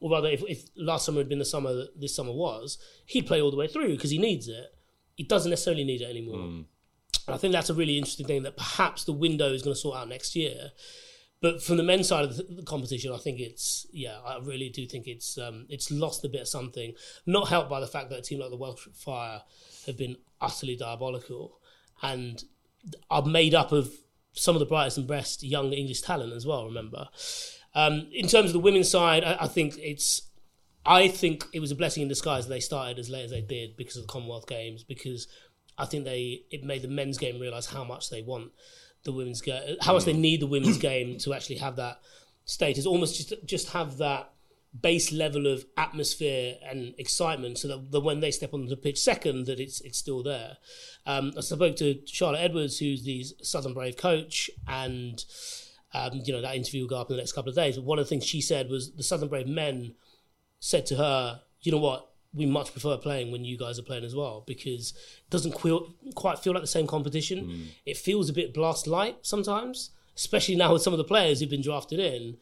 [0.00, 3.26] or rather, if, if last summer had been the summer that this summer was, he'd
[3.26, 4.66] play all the way through because he needs it.
[5.16, 6.38] He doesn't necessarily need it anymore.
[7.26, 9.80] And I think that's a really interesting thing that perhaps the window is going to
[9.80, 10.70] sort out next year.
[11.40, 14.68] But from the men's side of the, the competition, I think it's yeah, I really
[14.68, 16.92] do think it's um, it's lost a bit of something.
[17.26, 19.42] Not helped by the fact that a team like the Welsh Fire
[19.86, 21.58] have been utterly diabolical
[22.02, 22.44] and
[23.10, 23.92] are made up of
[24.32, 26.66] some of the brightest and best young English talent as well.
[26.66, 27.08] Remember,
[27.74, 30.22] um, in terms of the women's side, I, I think it's
[30.84, 33.40] I think it was a blessing in disguise that they started as late as they
[33.40, 34.84] did because of the Commonwealth Games.
[34.84, 35.26] Because
[35.76, 38.52] I think they it made the men's game realize how much they want
[39.04, 42.00] the women's game, how much they need the women's game to actually have that
[42.44, 44.32] status, almost just just have that
[44.82, 49.46] base level of atmosphere and excitement, so that, when they step on the pitch second,
[49.46, 50.56] that it's it's still there.
[51.06, 55.24] Um, I spoke to Charlotte Edwards, who's the Southern Brave coach, and
[55.94, 57.76] um, you know that interview will go up in the next couple of days.
[57.76, 59.94] But one of the things she said was the Southern Brave men
[60.58, 62.10] said to her, "You know what?
[62.34, 65.52] We much prefer playing when you guys are playing as well because it doesn't
[66.14, 67.70] quite feel like the same competition.
[67.86, 71.48] It feels a bit blast light sometimes, especially now with some of the players who've
[71.48, 72.36] been drafted in,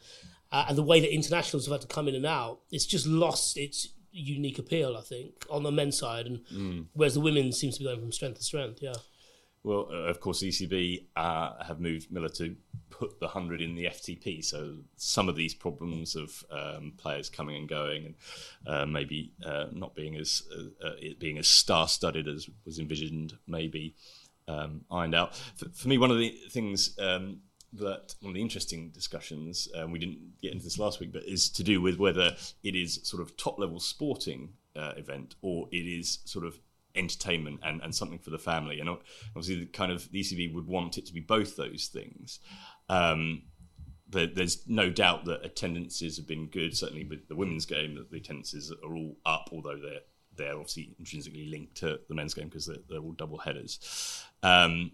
[0.53, 2.61] uh, and the way that internationals have had to come in and out.
[2.70, 7.20] It's just lost its unique appeal, I think, on the men's side, and whereas the
[7.20, 8.80] women seems to be going from strength to strength.
[8.80, 8.95] Yeah.
[9.64, 12.55] Well, uh, of course, ECB uh, have moved Miller to
[12.90, 14.45] put the 100 in the FTP.
[14.45, 18.14] So some of these problems of um, players coming and going and
[18.66, 23.97] uh, maybe uh, not being as uh, uh, being as star-studded as was envisioned, maybe
[24.47, 25.34] um, ironed out.
[25.57, 27.40] For, for me, one of the things um,
[27.75, 31.25] that one of the interesting discussions, and we didn't get into this last week, but
[31.25, 35.87] is to do with whether it is sort of top-level sporting uh, event or it
[35.87, 36.59] is sort of
[36.95, 38.81] entertainment and, and something for the family.
[38.81, 42.41] And obviously, the kind of the ECB would want it to be both those things.
[42.89, 43.43] Um,
[44.09, 46.77] but there's no doubt that attendances have been good.
[46.77, 50.01] Certainly with the women's game, that the attendances are all up, although they're
[50.37, 54.25] they're obviously intrinsically linked to the men's game because they're, they're all double headers.
[54.43, 54.93] Um,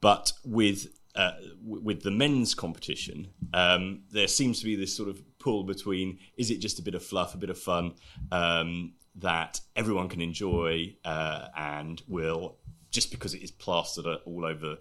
[0.00, 1.32] but with uh,
[1.64, 6.50] with the men's competition, um, there seems to be this sort of pull between: is
[6.50, 7.94] it just a bit of fluff, a bit of fun
[8.32, 12.58] um, that everyone can enjoy, uh, and will
[12.90, 14.78] just because it is plastered all over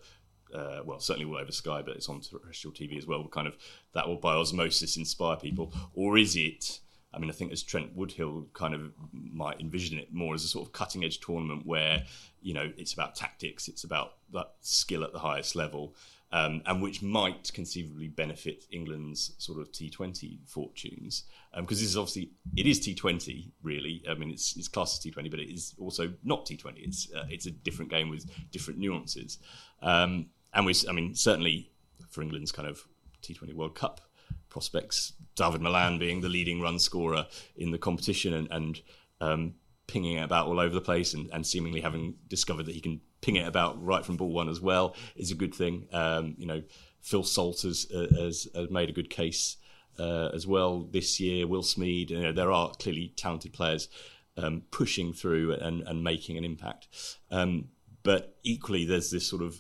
[0.54, 3.28] uh, well, certainly all over Sky, but it's on terrestrial TV as well.
[3.28, 3.58] Kind of
[3.94, 6.80] that will by osmosis inspire people, or is it?
[7.14, 10.48] I mean, I think as Trent Woodhill kind of might envision it more as a
[10.48, 12.04] sort of cutting edge tournament where
[12.42, 15.96] you know it's about tactics, it's about that skill at the highest level,
[16.36, 21.24] um, and which might conceivably benefit England's sort of T20 fortunes.
[21.56, 24.04] Because um, this is obviously it is T20 really.
[24.10, 26.74] I mean, it's it's classed as T20, but it is also not T20.
[26.76, 29.38] It's uh, it's a different game with different nuances.
[29.82, 31.72] Um, and we, I mean, certainly
[32.10, 32.84] for England's kind of
[33.22, 34.02] T20 World Cup
[34.50, 38.82] prospects, David Malan being the leading run scorer in the competition and, and
[39.22, 39.54] um,
[39.88, 43.38] pinging about all over the place and, and, seemingly having discovered that he can ping
[43.38, 45.88] it about right from ball one as well is a good thing.
[45.92, 46.62] Um, you know,
[47.02, 49.58] Phil Salt has, uh, has, has, made a good case
[49.98, 51.48] uh, as well this year.
[51.48, 53.90] Will Smeed, you know, there are clearly talented players
[54.38, 56.88] um, pushing through and, and, making an impact.
[57.32, 57.70] Um,
[58.04, 59.60] but equally, there's this sort of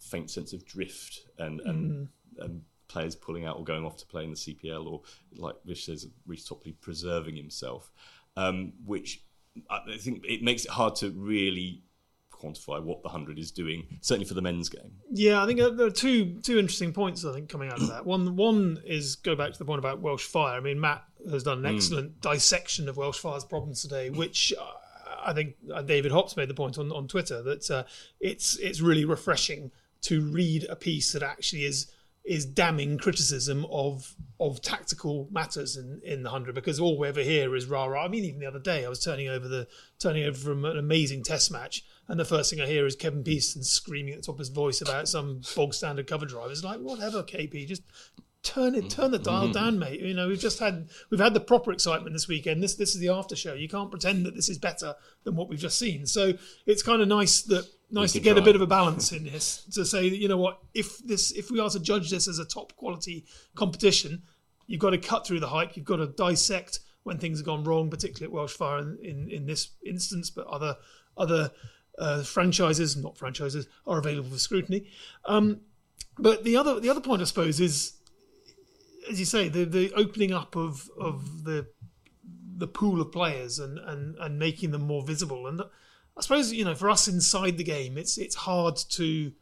[0.00, 2.08] faint sense of drift and, and, mm.
[2.44, 5.02] and players pulling out or going off to play in the CPL, or
[5.36, 7.92] like Vish says, Reece Topley preserving himself,
[8.36, 9.22] um, which
[9.70, 11.82] I think it makes it hard to really
[12.42, 13.86] quantify what the hundred is doing.
[14.00, 14.92] Certainly for the men's game.
[15.10, 17.24] Yeah, I think there are two two interesting points.
[17.24, 18.06] I think coming out of that.
[18.06, 20.56] One one is go back to the point about Welsh Fire.
[20.56, 21.76] I mean, Matt has done an mm.
[21.76, 22.32] excellent mm.
[22.32, 24.52] dissection of Welsh Fire's problems today, which.
[24.58, 24.64] Uh,
[25.24, 27.84] I think uh, David Hopps made the point on, on Twitter that uh,
[28.18, 29.70] it's it's really refreshing
[30.02, 31.92] to read a piece that actually is
[32.24, 37.22] is damning criticism of of tactical matters in, in the hundred because all we ever
[37.22, 38.04] hear is rah rah.
[38.04, 39.66] I mean, even the other day I was turning over the
[39.98, 43.24] turning over from an amazing Test match, and the first thing I hear is Kevin
[43.24, 46.50] Pietersen screaming at the top of his voice about some bog standard cover drive.
[46.50, 47.84] It's like whatever, KP, just
[48.42, 49.52] turn it, turn the dial mm-hmm.
[49.52, 49.98] down, mate.
[49.98, 52.62] You know, we've just had we've had the proper excitement this weekend.
[52.62, 53.54] This this is the after show.
[53.54, 54.94] You can't pretend that this is better
[55.24, 56.04] than what we've just seen.
[56.04, 56.34] So
[56.66, 58.42] it's kind of nice that nice to get try.
[58.42, 61.32] a bit of a balance in this to say that you know what if this
[61.32, 64.20] if we are to judge this as a top quality competition,
[64.66, 65.78] you've got to cut through the hype.
[65.78, 69.30] You've got to dissect when things have gone wrong, particularly at Welsh Fire in, in,
[69.30, 70.76] in this instance, but other
[71.16, 71.50] other
[71.98, 74.86] uh, franchises, not franchises, are available for scrutiny.
[75.24, 75.60] Um,
[76.18, 77.94] but the other the other point, I suppose, is
[79.10, 81.66] as you say, the the opening up of of the
[82.56, 85.46] the pool of players and and and making them more visible.
[85.46, 85.62] And
[86.16, 89.32] I suppose you know for us inside the game, it's it's hard to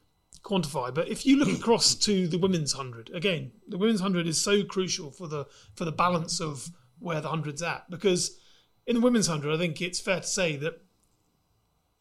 [0.43, 0.95] quantify.
[0.95, 4.65] But if you look across to the women's hundred, again, the women's hundred is so
[4.65, 8.39] crucial for the for the balance of where the hundred's at because
[8.87, 10.83] in the women's hundred, I think it's fair to say that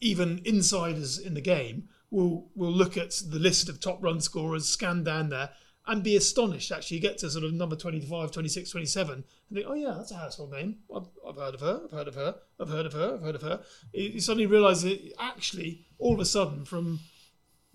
[0.02, 4.68] even insiders in the game will will look at the list of top run scorers,
[4.68, 5.50] scan down there,
[5.88, 6.72] and be astonished.
[6.72, 10.12] Actually, you get to sort of number 25, 26, 27, and think, oh, yeah, that's
[10.12, 10.78] a household name.
[10.96, 13.36] I've, I've heard of her, I've heard of her, I've heard of her, I've heard
[13.36, 13.62] of her.
[13.94, 17.00] You suddenly realise that actually, all of a sudden, from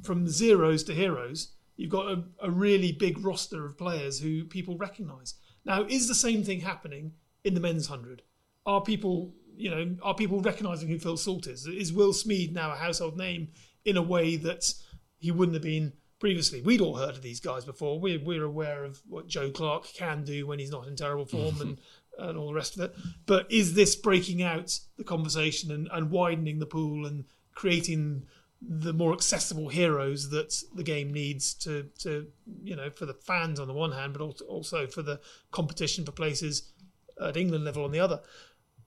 [0.03, 4.77] from zeros to heroes, you've got a, a really big roster of players who people
[4.77, 5.35] recognise.
[5.65, 7.13] Now, is the same thing happening
[7.43, 8.23] in the men's 100?
[8.67, 11.67] Are people, you know, are people recognising who Phil Salt is?
[11.67, 13.49] Is Will Smeed now a household name
[13.85, 14.73] in a way that
[15.19, 16.63] he wouldn't have been previously.
[16.63, 18.01] We'd all heard of these guys before.
[18.01, 21.61] We're, we're aware of what Joe Clarke can do when he's not in terrible form
[21.61, 21.79] and,
[22.19, 22.97] and all the rest of it.
[23.27, 27.25] But is this breaking out the conversation and, and widening the pool and
[27.55, 28.25] creating
[28.67, 32.27] the more accessible heroes that the game needs to, to
[32.63, 36.13] you know, for the fans on the one hand, but also for the competition for
[36.13, 36.73] places
[37.21, 38.21] at England level on the other.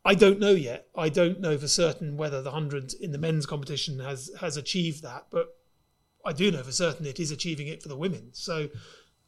[0.08, 0.88] I don't know yet.
[0.96, 5.04] I don't know for certain whether the hundred in the men's competition has has achieved
[5.04, 5.48] that, but
[6.26, 8.30] I do know for certain it is achieving it for the women.
[8.32, 8.70] So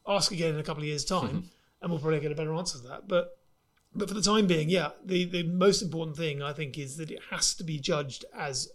[0.08, 1.82] ask again in a couple of years' time, mm-hmm.
[1.82, 3.08] and we'll probably get a better answer to that.
[3.08, 3.36] But
[3.94, 7.10] but for the time being, yeah, the, the most important thing I think is that
[7.10, 8.70] it has to be judged as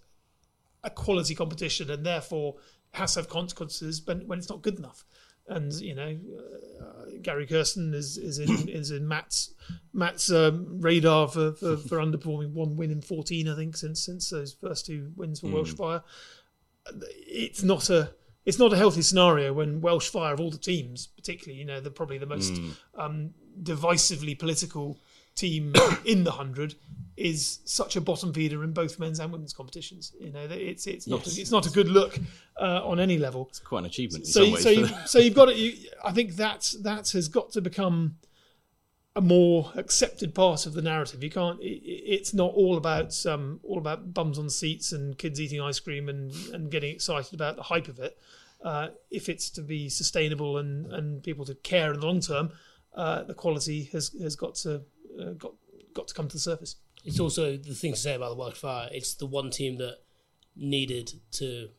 [0.83, 2.57] a quality competition, and therefore
[2.91, 5.05] has to have consequences when, when it's not good enough.
[5.47, 6.17] And you know,
[6.81, 9.53] uh, Gary Kirsten is is in is in Matt's
[9.93, 14.29] Matt's um, radar for, for, for underperforming one win in fourteen, I think, since since
[14.29, 15.53] those first two wins for mm.
[15.53, 16.01] Welsh Fire
[17.27, 18.11] it's not a
[18.45, 21.79] it's not a healthy scenario when Welsh Fire of all the teams, particularly you know
[21.79, 22.71] the probably the most mm.
[22.97, 24.99] um, divisively political
[25.35, 25.73] team
[26.05, 26.75] in the hundred,
[27.17, 30.13] is such a bottom feeder in both men's and women's competitions.
[30.19, 31.37] You know, it's it's not yes.
[31.37, 32.17] a, it's not a good look
[32.59, 33.47] uh, on any level.
[33.49, 34.27] It's quite an achievement.
[34.27, 35.57] so so you, so you've got it.
[35.57, 35.73] You,
[36.03, 38.17] I think that that has got to become
[39.15, 41.23] a more accepted part of the narrative.
[41.23, 41.59] You can't.
[41.61, 45.79] It, it's not all about um, all about bums on seats and kids eating ice
[45.79, 48.17] cream and, and getting excited about the hype of it.
[48.61, 52.51] Uh, if it's to be sustainable and, and people to care in the long term,
[52.93, 54.81] uh, the quality has has got to
[55.19, 55.53] uh, got
[55.93, 56.75] got to come to the surface.
[57.03, 58.89] It's also the thing to say about the Welsh Fire.
[58.91, 59.97] It's the one team that
[60.55, 61.69] needed to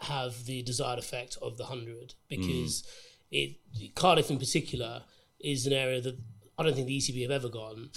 [0.00, 2.84] have the desired effect of the hundred because
[3.30, 3.56] it
[3.94, 5.02] Cardiff in particular
[5.40, 6.18] is an area that
[6.58, 7.90] I don't think the ECB have ever gone.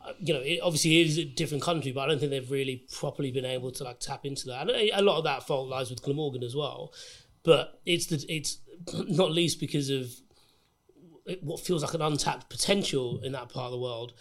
[0.00, 2.86] Uh, You know, it obviously is a different country, but I don't think they've really
[2.92, 4.62] properly been able to like tap into that.
[4.62, 6.92] And a a lot of that fault lies with Glamorgan as well,
[7.42, 8.58] but it's the it's
[9.08, 10.10] not least because of
[11.42, 14.12] what feels like an untapped potential in that part of the world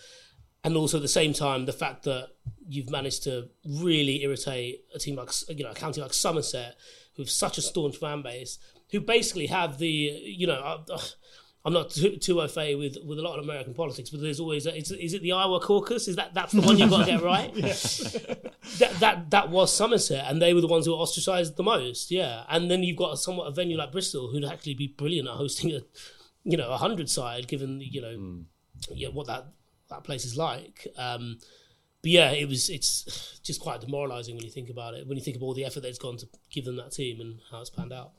[0.63, 2.29] and also at the same time the fact that
[2.67, 3.47] you've managed to
[3.81, 6.75] really irritate a team like you know a county like Somerset
[7.15, 8.57] who have such a staunch fan base
[8.91, 10.97] who basically have the you know uh,
[11.65, 14.39] I'm not too, too au fait with with a lot of American politics, but there's
[14.39, 16.07] always a, is, is it the Iowa caucus?
[16.07, 17.51] Is that that's the one you've got to get right?
[18.77, 22.11] that that that was Somerset, and they were the ones who were ostracised the most.
[22.11, 25.27] Yeah, and then you've got a somewhat a venue like Bristol, who'd actually be brilliant
[25.27, 25.79] at hosting a
[26.45, 28.45] you know a hundred side, given you know
[28.93, 29.47] yeah, what that
[29.89, 30.87] that place is like.
[30.97, 31.39] Um,
[32.01, 35.07] but yeah, it was it's just quite demoralising when you think about it.
[35.07, 37.39] When you think of all the effort that's gone to give them that team and
[37.51, 38.11] how it's panned out.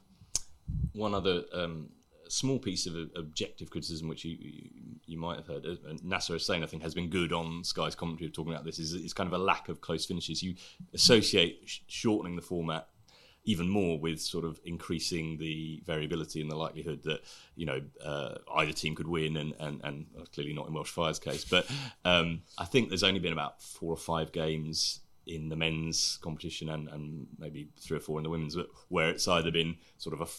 [0.93, 1.91] One other um,
[2.29, 4.70] small piece of uh, objective criticism, which you, you
[5.07, 8.27] you might have heard, uh, Nasser Hussain, I think, has been good on Sky's commentary
[8.27, 10.43] of talking about this, is, is kind of a lack of close finishes.
[10.43, 10.57] You
[10.95, 12.89] associate sh- shortening the format
[13.47, 17.20] even more with sort of increasing the variability and the likelihood that
[17.55, 20.90] you know uh, either team could win, and and, and well, clearly not in Welsh
[20.90, 21.44] Fire's case.
[21.44, 21.66] But
[22.05, 26.68] um, I think there's only been about four or five games in the men's competition,
[26.68, 28.57] and, and maybe three or four in the women's,
[28.88, 30.30] where it's either been sort of a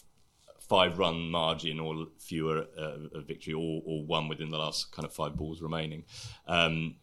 [0.60, 5.12] five run margin or fewer uh, victory, or, or one within the last kind of
[5.12, 6.04] five balls remaining.
[6.46, 6.96] Um,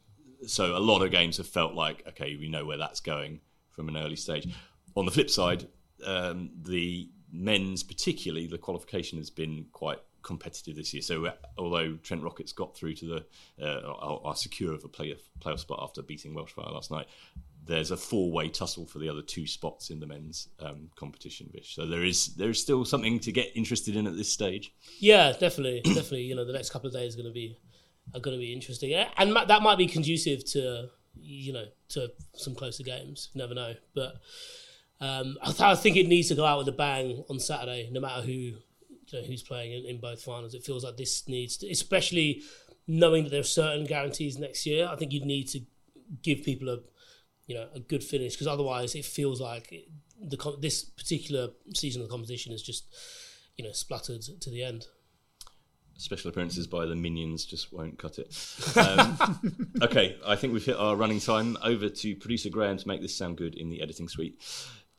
[0.45, 3.41] so a lot of games have felt like okay, we know where that's going
[3.71, 4.47] from an early stage.
[4.95, 5.67] On the flip side,
[6.05, 11.01] um, the men's, particularly, the qualification has been quite competitive this year.
[11.01, 13.05] So uh, although Trent Rockets got through to
[13.59, 13.93] the uh,
[14.25, 17.07] are, secure of a playoff playoff spot after beating Welsh Fire last night,
[17.65, 21.49] there's a four way tussle for the other two spots in the men's um, competition.
[21.53, 21.75] Vish.
[21.75, 24.73] So there is there is still something to get interested in at this stage.
[24.99, 26.23] Yeah, definitely, definitely.
[26.23, 27.57] You know, the next couple of days are going to be
[28.13, 32.55] are going to be interesting, and that might be conducive to you know to some
[32.55, 33.29] closer games.
[33.35, 34.15] Never know, but
[35.01, 37.89] um, I, th- I think it needs to go out with a bang on Saturday,
[37.91, 38.57] no matter who you
[39.13, 40.53] know who's playing in, in both finals.
[40.53, 42.43] It feels like this needs, to, especially
[42.87, 44.87] knowing that there are certain guarantees next year.
[44.89, 45.61] I think you need to
[46.21, 46.79] give people a
[47.47, 49.89] you know a good finish because otherwise it feels like it,
[50.21, 52.85] the this particular season of the competition is just
[53.57, 54.87] you know spluttered to the end.
[55.97, 58.35] Special appearances by the minions just won't cut it.
[58.75, 59.39] Um,
[59.81, 61.57] okay, I think we've hit our running time.
[61.63, 64.41] Over to producer Graham to make this sound good in the editing suite.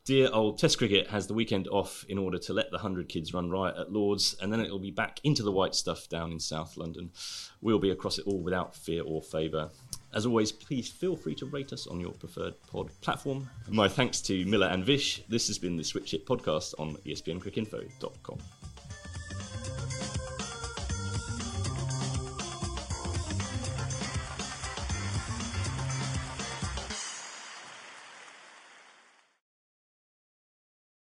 [0.07, 3.33] Dear old Test cricket has the weekend off in order to let the 100 kids
[3.33, 6.39] run riot at Lords, and then it'll be back into the white stuff down in
[6.39, 7.11] South London.
[7.59, 9.69] We'll be across it all without fear or favour.
[10.13, 13.49] As always, please feel free to rate us on your preferred pod platform.
[13.67, 15.23] My thanks to Miller and Vish.
[15.27, 18.37] This has been the Switch Hit podcast on espncricinfo.com.